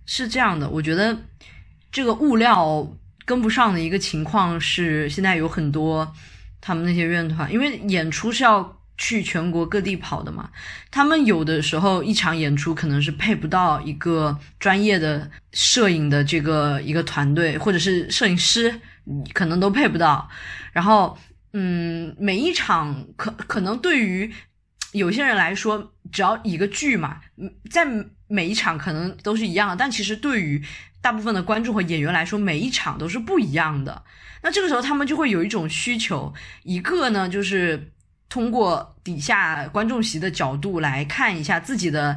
[0.05, 0.69] 是这样的。
[0.69, 1.17] 我觉得
[1.91, 2.87] 这个物料
[3.25, 6.07] 跟不上的一个情况是，现在有很多
[6.61, 10.51] 他们那些院团，因为演出是要去全国各地跑的嘛，
[10.93, 18.81] 他们有的时候一场演出可能是配不到一个专业的摄影的这个一个团队，或者是摄影师。
[19.35, 20.29] 可能都配不到，
[20.73, 21.19] 然后，
[21.53, 24.31] 嗯，每一场可可能对于
[24.93, 27.17] 有些人来说，只要一个剧嘛，
[27.69, 27.85] 在
[28.29, 30.63] 每一场可能都是一样的，但其实对于
[31.01, 34.05] 大部分的观众和演员来说，每一场都是不一样的。
[34.43, 36.33] 那这个时候他们就会有一种需求，
[36.63, 37.91] 一个呢就是
[38.31, 42.17] 通过底下观众席的角度来看一下自己的。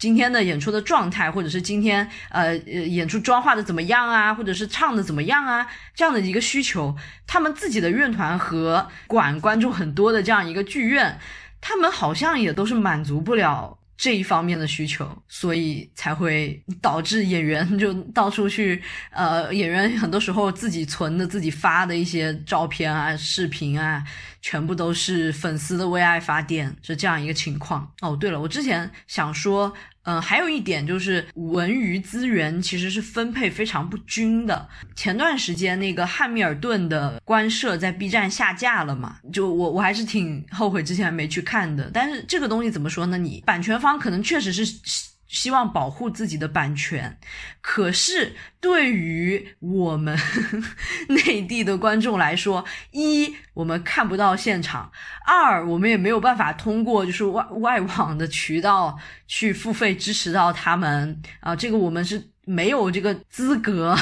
[0.00, 5.64] 今天的演出的状态，或者是今天呃呃演出妆化的怎么样啊，或者是唱的怎么样啊，
[5.94, 11.20] 这样的一个需求，他们自己的院团和管观众很多的这样一个剧院，
[11.60, 24.02] 他们好像也都是满足不了这一方面的需求，所以才会导致演员就到处去呃，演员很多时候自己存的、自己发的一些照片啊、视频啊。
[24.42, 27.92] 全部都是粉丝的为爱发电，是这样一个情况。
[28.00, 29.70] 哦，对了，我之前想说，
[30.04, 34.68] 嗯，还有一点就是文娱资源其实是分配非常不均的。
[34.94, 41.90] 前段时间那个汉密尔顿的官摄在 B 站下架了嘛，就我我还是挺后悔之前没去看的。
[41.92, 43.18] 但是这个东西怎么说呢？
[43.18, 45.09] 你版权方可能确实是。
[45.30, 47.16] 希望保护自己的版权，
[47.60, 50.18] 可是对于我们
[51.08, 54.90] 内地的观众来说，一我们看不到现场，
[55.24, 63.96] 二我们也没有办法通过就是外外网的渠道去付费支持到他们啊，这个我们是没有这个资格。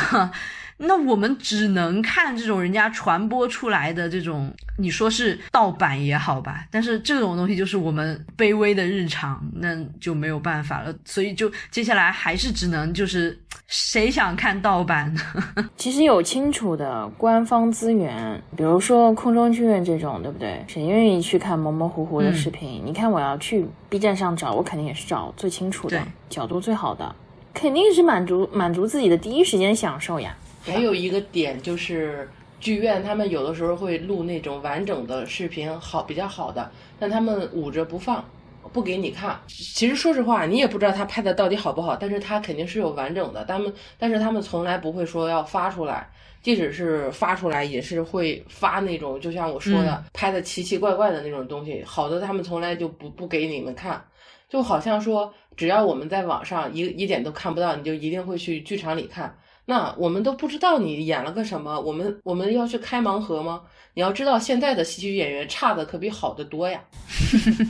[0.79, 10.95] 那我们只能看这种人家传播出来的这种，你说是盗版也好吧，但是这种东西就是我们卑微的日常，那就没有办法了。
[11.05, 13.37] 所以就接下来还是只能就是
[13.67, 15.21] 谁想看盗版呢？
[15.77, 20.65] 其实有清楚的官方资源，比如说空中剧院这种，对不对？
[20.69, 22.83] 谁愿意去看模模糊糊的视频？
[22.85, 27.13] 你看我要去 B 站上找，我肯定也是找最清楚的角度最好的，
[27.53, 30.37] 肯定是满足满足自己的第一时间享受呀。
[30.63, 32.29] 还有一个点就是，
[32.61, 38.25] 剧院他们有的时候会录那种完整的视频，好比较好的，但他们捂着不放，
[38.73, 39.39] 不给你看。
[39.47, 43.45] 其实说实话，你也不知道他拍的到底好不好，但是他肯定是有完整的。
[43.45, 46.11] 他们但是他们从来不会说要发出来，
[46.43, 51.83] 即使是发出来，也是会发那种就像我说的拍的奇奇怪怪的那种东西。
[51.87, 54.05] 好的，他们从来就不不给你们看，
[54.49, 59.35] 就好像说只要我们在网上一一点都看不到，你就一定会去剧场里看。
[59.69, 63.61] 那我们都不知道你演了个什么，我们我们要去开盲盒吗？
[63.93, 66.83] 你要知道，现在的戏曲演员差的可比好的多呀。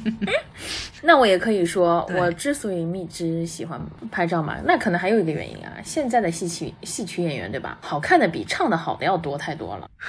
[1.02, 5.78] 那我也可以说，我之所以蜜汁喜欢拍照嘛，那可能还有一个原因啊。
[5.82, 7.76] 现在的戏曲戏曲演员，对吧？
[7.82, 9.90] 好看的比唱的好的要多太多了。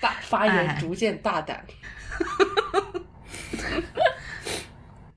[0.00, 1.66] 大发言逐渐大胆。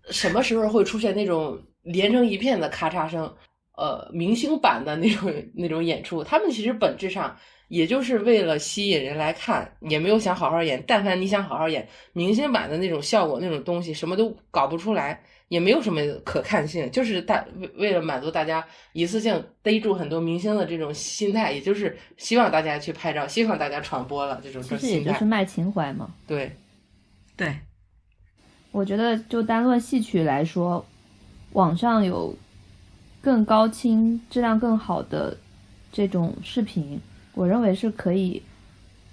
[0.09, 3.31] 什么时候会出现那种连成一片的咔嚓声？
[3.77, 7.35] 呃，明星版的那种那种演出，他们其实本质上
[7.69, 10.83] 也就是为了吸引人来看，也没有想好好演。
[10.85, 16.91] 但凡你想好好演，明星版的那种效果、那种东西，什么都搞不出来，也没有什么可看性。
[16.91, 24.61] 就是大为为了满足大家一次性逮住很多明星的这种心态，也就是希望大家去拍照，希望大家传播了这种。
[24.61, 26.13] 其实也就是卖情怀嘛。
[26.27, 26.51] 对，
[27.37, 27.55] 对。
[28.71, 30.85] 我觉得就单论戏曲来说，
[31.53, 32.35] 网上有。
[33.21, 35.37] 更高清、质量更好的
[35.91, 36.99] 这种视频，
[37.33, 38.41] 我认为是可以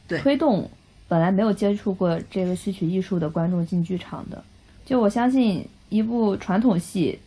[0.09, 0.69] 推动
[1.07, 4.43] 本来没有接触过这个戏曲艺术的观众进剧场的。
[4.85, 7.19] 就我相信，一部传统戏，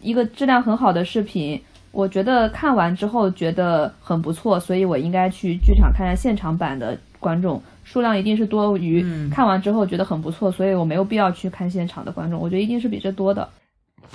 [0.00, 1.60] 一个质量很好的视频，
[1.92, 13.48] 我觉得看完之后觉得很不错，所以我应该去剧场看看现场版的观众数量一定是多于嗯看完之后觉得很不错，所以我没有必要去看现场的观众，我觉得一定是比这多的。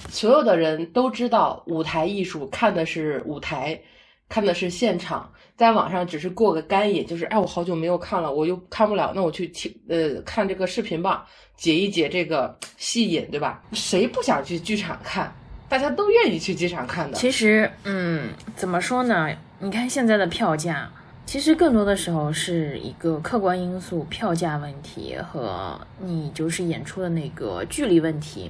[0.10, 3.80] 所有的人都知道舞台艺术看的是舞台，
[4.28, 11.28] 看的是现场，在网上只是过个干瘾，就是哎，我好久没有看了，我又看不了，那我去听呃看这个视频吧，
[11.58, 13.62] 解一解这个戏瘾，对吧？
[13.74, 15.34] 谁不想去剧场看？
[15.68, 17.16] 大家都愿意去剧场看的。
[17.16, 19.30] 其实，嗯，怎么说呢？
[19.60, 20.90] 你看现在的票价，
[21.28, 28.50] 其实更多的时候是一个客观因素，票价问题和你就是演出的那个距离问题，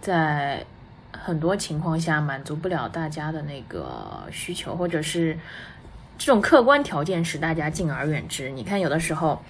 [0.00, 0.64] 在
[1.24, 5.38] 很多情况下满足不了大家的那个需求，或者是
[6.18, 8.50] 这种客观条件使大家敬而远之。
[8.50, 9.42] 你看，有的时候，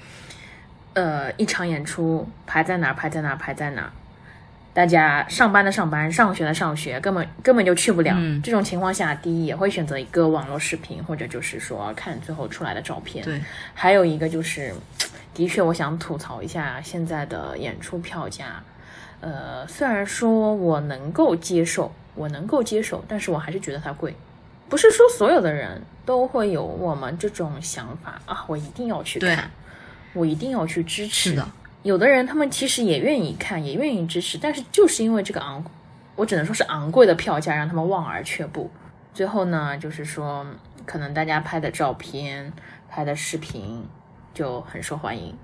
[0.95, 3.91] 呃，一场演出排在哪儿，排在哪儿，排在哪儿。
[4.73, 8.13] 大家上班的上班，上学的上学，根本根本就去不了。
[8.17, 13.25] 嗯这种情况下，第一也会选择一个网络视频，或者就是说看最后出来的照片。
[13.25, 13.41] 对，
[13.73, 14.75] 还有一个就是，
[15.33, 18.63] 的确我想吐槽一下现在的演出票价。
[19.27, 24.15] 呃，虽然说我能够接受，我能够接受，但是我还是觉得它贵。
[24.69, 29.51] 不是说所有的人都会有我们这种想法啊，我一定要去看，
[30.13, 31.31] 我一定要去支持。
[31.31, 31.49] 是的，
[31.83, 35.65] 有的人他们其实也愿意看，也愿意支持，但是就是因为这个昂，
[36.15, 38.71] 我只能说是昂贵的票价，让他们望而却步。
[39.13, 40.47] 最后呢，就是说，
[40.85, 42.53] 可能大家拍的照片、
[42.89, 43.85] 拍的视频
[44.33, 45.37] 就很受欢迎。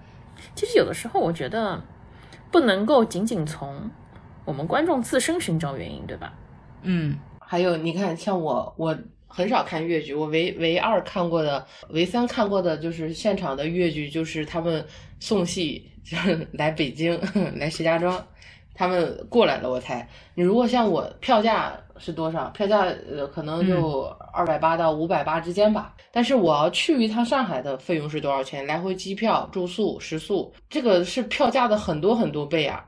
[0.54, 1.82] 其实有的时候，我觉得
[2.52, 3.90] 不能够仅仅从
[4.44, 6.32] 我们观众自身寻找原因，对吧？
[6.82, 8.96] 嗯，还有你看，像我，我
[9.26, 14.84] 很少看越剧，我唯唯二看过的，唯三看过的就是现场的越剧，就是他们
[15.18, 17.18] 送戏，就是来北京
[17.56, 18.22] 来石家庄，
[18.74, 20.06] 他们过来了我才。
[20.34, 22.50] 你如果像我，票价是多少？
[22.50, 25.94] 票价呃可能就二百八到五百八之间吧。
[26.10, 28.66] 但是我要去一趟上海的费用是多少钱？
[28.66, 32.84] 来回机票、住宿、食宿，这个是票价的很多很多倍啊。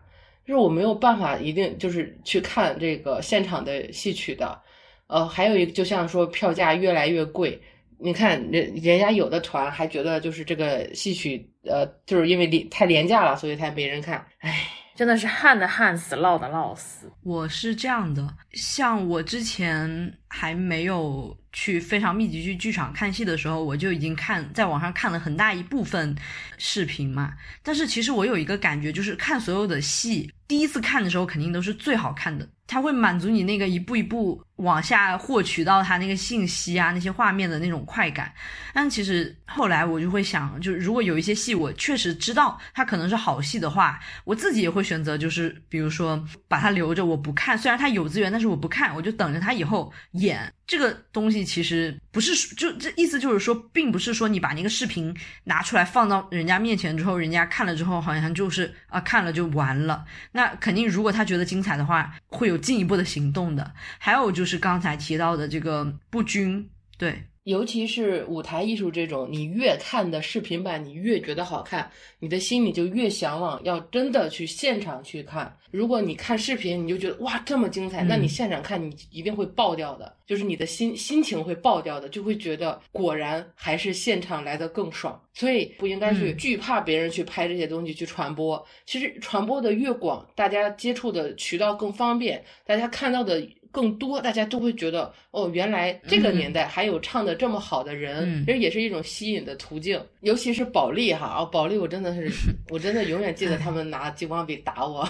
[0.47, 4.61] 就是我没有办法一定就是去看这个现场的戏曲的，
[5.07, 7.59] 呃，还有一个就像说票价越来越贵，
[7.99, 14.55] 你看人人家有的团还觉得就是这个戏曲，呃，就是因为廉太廉价了，所以才没人看，唉，
[14.97, 17.11] 真的是旱的旱死，涝的涝死。
[17.23, 26.15] 我是这样的，像我之前还没有去非常密集去剧场看戏的时候，我就已经看在网上看了很大一部分
[26.59, 27.33] 视频嘛。
[27.63, 38.33] 但是其实我有一个感觉，就是看所有的戏，第一次看的时候肯定都是最好看的，它会满足你那个一步一步往下获取到它那个信息啊，那些画面的那种快感。
[38.73, 47.57] 但其实后来我就会想，就是如果有一些戏我确实知道它可能是好戏的话，我自己也会选择，就是比如说把它留着，我不看。
[47.57, 50.53] 虽然它有资源，但是我不看，我就等着它以后演。
[50.67, 55.15] 这个东西其实不是，就这意思就是说，并不是说你把那个视频
[55.45, 60.07] 拿出来放到人家面前之后，人家看了之后好像就是啊看了就完了。
[60.37, 63.73] 那肯定，如果他觉得精彩的话，会有进一步的行动的。
[63.99, 66.69] 还有就是刚才提到的这个不均，
[66.99, 75.55] 对，尤其是舞台艺术这种，你越看的视频版，你越觉得好看，你的心里就越向往要真的去现场去看。
[75.71, 85.21] 如果你看视频，你就觉得哇这么精彩，嗯那你现场看你一定会爆掉的，就是你的心心情会爆掉的，就会觉得果然还是现场来的更爽。
[85.35, 88.65] 所以不应该去嗯惧怕别人去拍这些东西去传播。
[88.87, 93.47] 其实传播的越广，大家接触的渠道更方便，大家看到的。
[93.75, 100.01] 更多，大家都会觉得哦，原来这个嗯年代还有唱的这么好的人，嗯这也是一种吸引的途径。
[100.21, 102.31] 尤其是保利哈，哦，保利我真的是，
[102.71, 105.07] 我真的永远记得他们拿激光笔打我。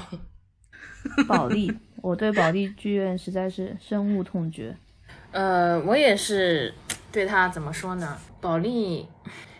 [1.29, 4.75] 保利，我对保利剧院实在是深恶痛绝。
[5.33, 6.73] 呃，我也是
[7.13, 8.17] 对他怎么说呢？
[8.41, 9.07] 保利，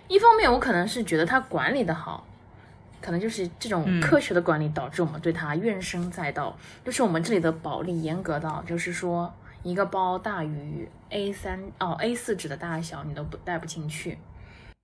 [0.09, 2.27] 一方面我可能是觉得他管理的好，
[3.05, 6.57] 可能就是这种嗯科学的管理导致我们对它怨声载道。
[6.83, 9.31] 就是我们这里的保利严格到，就是说
[9.63, 14.17] 一个包大于 A 三哦 A 四纸的大小，你都不带不进去。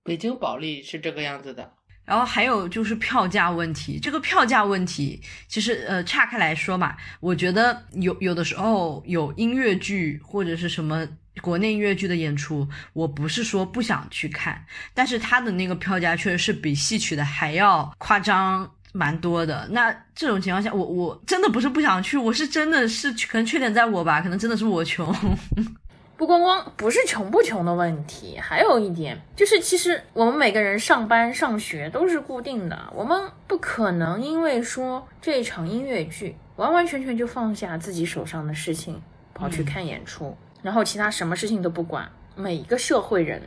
[0.03, 1.71] 北京保利是这个样子的，
[2.05, 11.07] 然后还有就是票价问题，这个票价问题，其实呃岔开来说嘛，我觉得有有的时候有音乐剧或者是什么
[11.41, 14.63] 国内音乐剧的演出，我不是说不想去看，
[14.93, 18.71] 但是它的那个票价确实是比戏曲的还要夸张。
[18.93, 25.15] 蛮多的，那这种情况下，我我真的不是不想去，我是真的是可能缺点在我吧，可能真的是我穷。
[26.17, 33.17] 不光光不是穷不穷的问题，还有一点就是，其实我们每个人上班上学都是固定的，我们
[33.47, 39.01] 不可能因为说这一场音乐剧，完完全全就放下自己手上的事情，
[39.33, 40.37] 跑去看演出。
[40.61, 42.09] 然后其他什么事情都不管。
[42.35, 43.41] 每一个社会人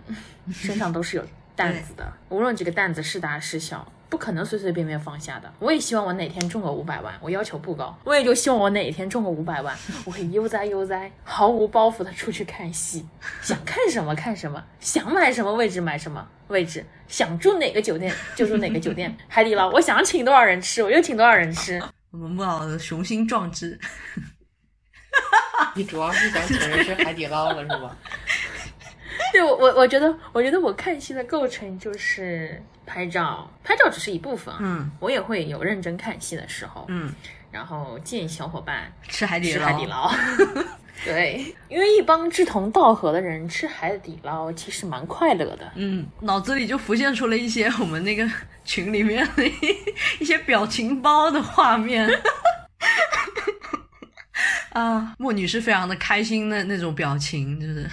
[0.52, 1.24] 身上都是有
[1.56, 5.52] 担子的，无论这个担子是大是小，不可能随随便便放下的。
[5.58, 13.06] 我也希望我哪天中个五百万，我要求不高，我也就希望我哪天中个五百万，我可以悠哉悠哉、毫无包袱的出去看戏，
[13.40, 19.16] 想看什么看什么，想买什么位置买什么位置，想住哪个酒店就住哪个酒店。
[19.28, 21.82] 海底捞，我想请多少人吃，我就请多少人吃。
[22.12, 23.80] 我们木老的雄心壮志，
[25.74, 27.96] 你主要是想请人吃海底捞了是吧？
[29.32, 37.12] 对我我我觉得我觉得我看戏的构成就是拍照，拍照只是一部分，嗯，我也会有认真看戏的时候，嗯，
[37.50, 40.12] 然后见小伙伴吃海底捞，吃海底捞，
[41.05, 48.28] 对，因为一帮志同道合的人吃海底捞其实蛮快乐的，嗯，脑子里就浮现出了一些我们那个
[48.64, 49.44] 群里面的
[50.18, 52.09] 一些表情包的画面。
[54.70, 57.88] 啊，莫女士非常的开心的那种表情，就是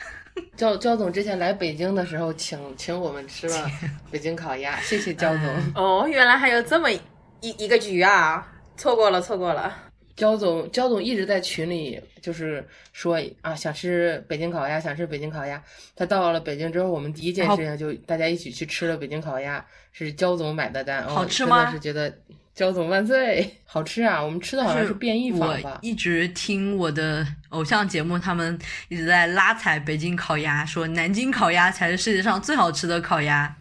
[0.56, 3.70] 焦焦总之前来北京的时候，请请我们吃了
[4.10, 5.72] 北京烤鸭，谢谢焦总。
[5.74, 7.00] 哦，原来还有这么一
[7.40, 8.46] 一个局啊！
[8.76, 9.84] 错过了，错过了。
[10.14, 15.62] 焦总，焦总一直在群里就是说啊，想吃北京烤鸭，想吃北京烤鸭。
[15.94, 21.04] 他到了北京之后，我们第一件事情就大家一起去吃了北京烤鸭，是焦总买的单。
[21.04, 21.64] 哦、好吃吗？
[21.64, 22.18] 真的是觉得
[22.56, 24.24] 焦总万岁，好吃啊！
[24.24, 25.72] 我们吃的好像是变异坊吧。
[25.74, 33.54] 我一直听我的偶像节目，他们一直在拉踩北京烤鸭，说南京烤鸭才是世界上最好吃的烤鸭。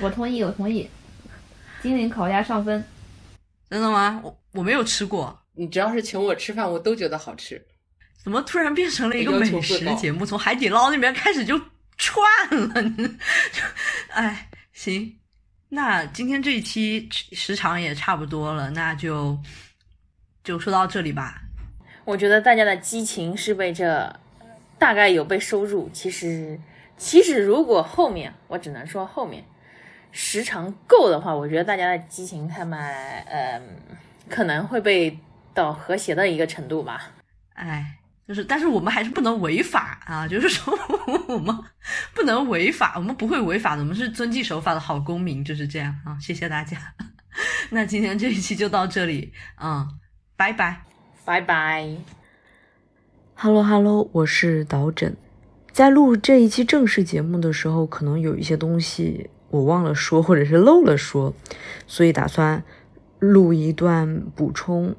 [0.00, 0.88] 我同意，我同意。
[1.82, 2.82] 金陵烤鸭上分。
[3.68, 4.18] 真的吗？
[4.24, 5.38] 我我没有吃过。
[5.54, 7.62] 你只要是请我吃饭，我都觉得好吃。
[8.24, 10.24] 怎么突然变成了一个美食节目？
[10.24, 11.60] 从海底捞那边开始就
[11.98, 12.92] 串了。
[14.08, 15.18] 哎，行，
[15.68, 19.38] 那今天这一期时长也差不多了，那就
[20.42, 21.42] 就说到这里吧。
[22.04, 24.14] 我觉得大家的激情是被这
[24.78, 25.90] 大概有被收入。
[25.92, 26.58] 其实，
[26.96, 29.44] 其实如果后面，我只能说后面
[30.12, 32.78] 时长够的话，我觉得大家的激情他们
[33.26, 33.60] 呃
[34.28, 35.18] 可能会被。
[35.54, 37.10] 到和谐的一个程度吧，
[37.54, 37.97] 哎，
[38.28, 40.28] 就是，但是我们还是不能违法啊！
[40.28, 40.78] 就是说，
[41.28, 41.58] 我们
[42.14, 46.18] 不能违法，我们不会违法的，我们是遵纪守法的好公民，就是这样啊！
[46.20, 46.76] 谢谢大家，
[47.72, 49.88] 那今天这一期就到这里，嗯，
[50.36, 50.82] 拜拜，
[51.24, 51.88] 拜拜。
[53.34, 55.16] Hello Hello，我是导诊，
[55.72, 61.32] 在录这一期正式节目的时候，可能有一些东西我忘了说，或者是漏了说，
[61.86, 62.62] 所以打算
[63.20, 64.94] 录一段补充。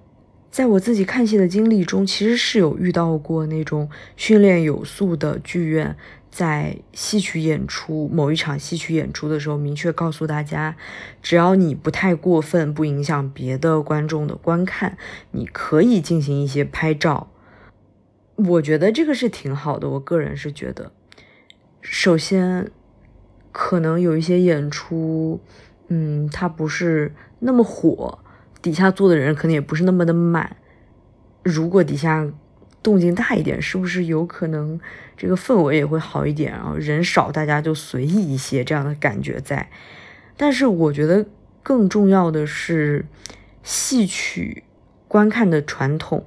[0.52, 5.96] 在我自己看戏的经历中，其实是有遇到过那种训练有素的剧院，
[6.32, 10.76] 在戏曲演出某一场戏曲演出的时候，明确告诉大家，
[11.22, 14.98] 只要你不太过分，不影响别的观众的观看，
[15.32, 17.30] 你可以进行一些拍照。
[18.36, 20.92] 我觉得这个是挺好的，我个人是觉得，
[21.82, 22.72] 首先，
[23.52, 25.40] 可能有一些演出，
[25.90, 28.18] 嗯，它不是那么火。
[28.62, 30.58] 底下坐的人可能也不是那么的满，
[31.44, 32.28] 如果底下
[32.84, 34.80] 动静大一点，是不是有可能
[35.16, 36.74] 这个氛围也会好一点啊？
[36.78, 39.70] 人少，大家就随意一些，这样的感觉在。
[40.36, 41.26] 但是我觉得
[41.62, 43.06] 更重要的是
[43.64, 44.64] 戏曲
[45.08, 46.26] 观看的传统，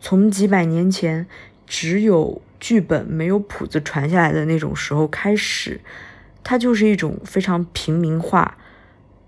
[0.00, 1.26] 从几百年前
[1.66, 5.80] 只有剧本没有谱子传下来的那种时候开始，
[6.44, 8.58] 它就是一种非常平民化。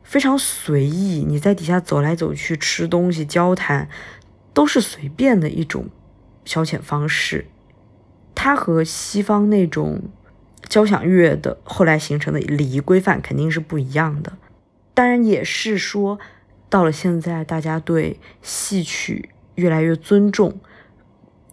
[0.04, 3.88] 非常随意，你在底下走来走去、吃东西、交谈，
[4.52, 5.88] 都是随便的一种
[6.44, 7.46] 消遣方式。
[8.34, 10.02] 它和西方那种
[10.68, 14.34] 交响乐的后来形成的礼仪规范肯定是不一样的。
[14.92, 16.18] 当然，也是说
[16.68, 20.60] 到了现在，大家对戏曲越来越尊重，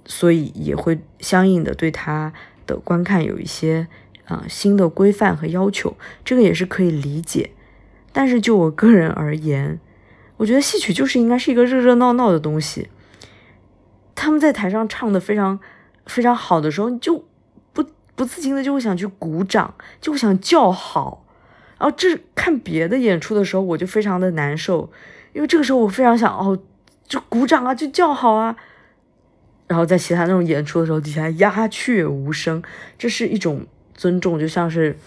[0.06, 2.34] 所以也会相应的对它
[2.68, 3.88] 的观看有一些
[4.26, 5.96] 啊新的规范和要求。
[6.26, 7.52] 这个也是可以理解。
[8.14, 9.80] 但是就我个人而言，
[10.38, 12.90] 我觉得戏曲就是应该是一个热热闹闹的东西。
[14.16, 15.60] 他们在台上唱的非常
[16.06, 17.24] 非常好的时候，你就
[17.74, 17.86] 不
[18.16, 21.26] 不自禁的就会想去鼓掌，就会想叫好。
[21.80, 24.92] 然后这看别的演出的时候，我就非常的难受，
[25.34, 26.60] 因为这个时候我非常想哦，
[27.08, 28.56] 就鼓掌啊，就叫好啊。
[29.68, 32.62] 然后在其他那种演出的时候，底下鸦雀无声，
[32.98, 34.98] 这是一种尊重，就像是。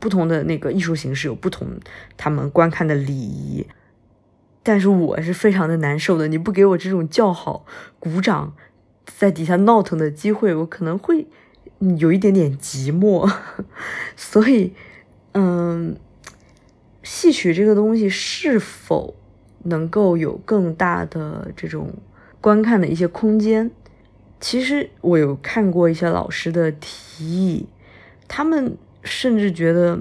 [0.00, 1.68] 不同的那个艺术形式有不同
[2.16, 3.66] 他们观看的礼仪，
[4.62, 6.26] 但是我是非常的难受的。
[6.26, 7.66] 你不给我这种叫好、
[7.98, 8.54] 鼓掌，
[9.04, 11.26] 在底下闹腾的机会，我可能会
[11.98, 13.30] 有一点点寂寞。
[14.16, 14.72] 所以，
[15.32, 15.94] 嗯，
[17.02, 19.14] 戏曲这个东西是否
[19.64, 21.92] 能够有更大的这种
[22.40, 23.70] 观看的一些空间，
[24.40, 27.66] 其实我有看过一些老师的提议，
[28.26, 29.98] 他们甚至觉得，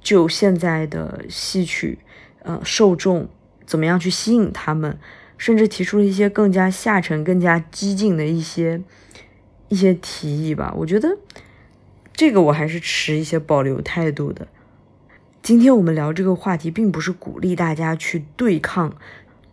[0.00, 1.98] 就现在的戏曲，
[2.42, 3.28] 呃，受众
[3.66, 4.98] 怎么样去吸引他们，
[5.36, 8.80] 甚至提出了一些更加下沉、更加激进的一些
[9.68, 10.74] 一些提议吧。
[10.78, 11.18] 我觉得
[12.12, 14.48] 这个我还是持一些保留态度的。
[15.42, 18.94] 今天我们聊这个话题，并不是鼓励大家去对抗。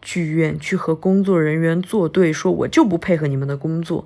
[0.01, 4.05] 剧院去和工作人员作对，说我就不配合你们的工作，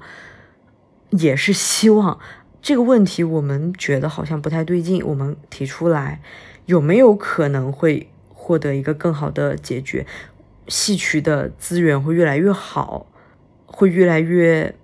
[1.09, 2.17] 也是希望
[2.61, 6.21] 这个问题我们觉得好像不太对劲，我们提出来，
[6.65, 10.05] 有没有可能会获得一个更好的解决？
[10.67, 13.07] 戏曲的资源会越来越好，
[13.65, 14.75] 会越来越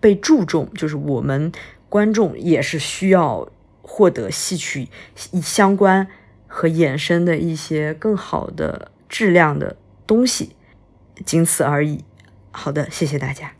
[0.00, 1.52] 被注重，就是我们
[1.88, 3.48] 观众也是需要
[3.82, 6.06] 获得戏曲相关
[6.46, 9.76] 和衍生的一些更好的质量的。
[10.06, 10.56] 东西，
[11.24, 12.02] 仅此而已。
[12.50, 13.59] 好的，谢谢大家。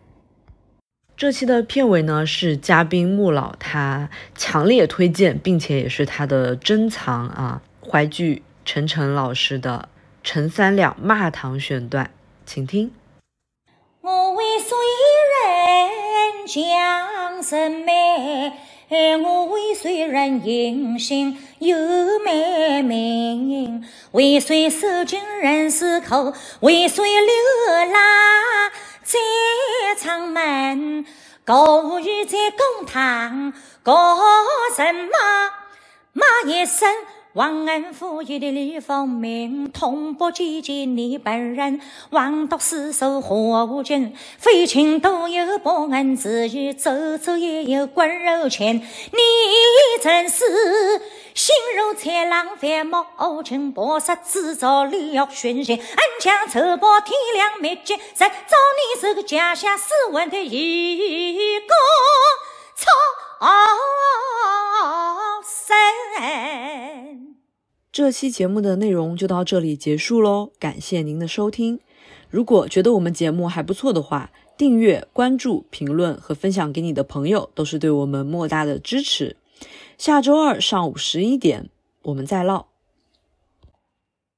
[1.20, 9.90] 这期的片尾呢是嘉宾穆老他强烈推荐，并且也是他的珍藏啊，淮剧陈晨老师的
[10.22, 12.10] 《陈三两骂堂》选段，
[12.46, 12.90] 请听。
[14.00, 14.74] 我为谁
[15.44, 18.54] 人将身美？
[19.22, 21.76] 我为谁人英雄又
[22.24, 23.84] 美名？
[24.12, 26.32] 为谁受尽人世苦？
[26.60, 28.72] 为谁流浪
[29.10, 29.18] 在
[29.98, 31.04] 长门？
[31.44, 33.52] 故意在公堂
[33.82, 34.16] 告
[34.76, 35.10] 什么？
[36.12, 36.88] 骂一声。
[37.34, 41.80] 忘恩负义的李凤鸣，痛不及见你本人。
[42.10, 48.78] 枉读诗书何无尽，非情都有报恩之意，走走也有骨肉情。
[48.78, 49.20] 你
[50.02, 50.44] 真是
[51.32, 61.74] 心如豺狼，反目无情，搏杀制造利欲熏心，恩将仇报，天良灭绝，实造你是个假下斯文的一个
[62.80, 62.86] 畜
[65.44, 67.36] 生。
[67.92, 71.80] 这期节目的内容就到这里结束喽，感谢您的收听。
[72.30, 79.36] 如果觉得我们节目还不错的话，订阅、关注、评论和分享给你的朋友，都是对我们莫大的支持。
[79.98, 81.68] 下周二上午十一点，
[82.02, 82.69] 我们再唠。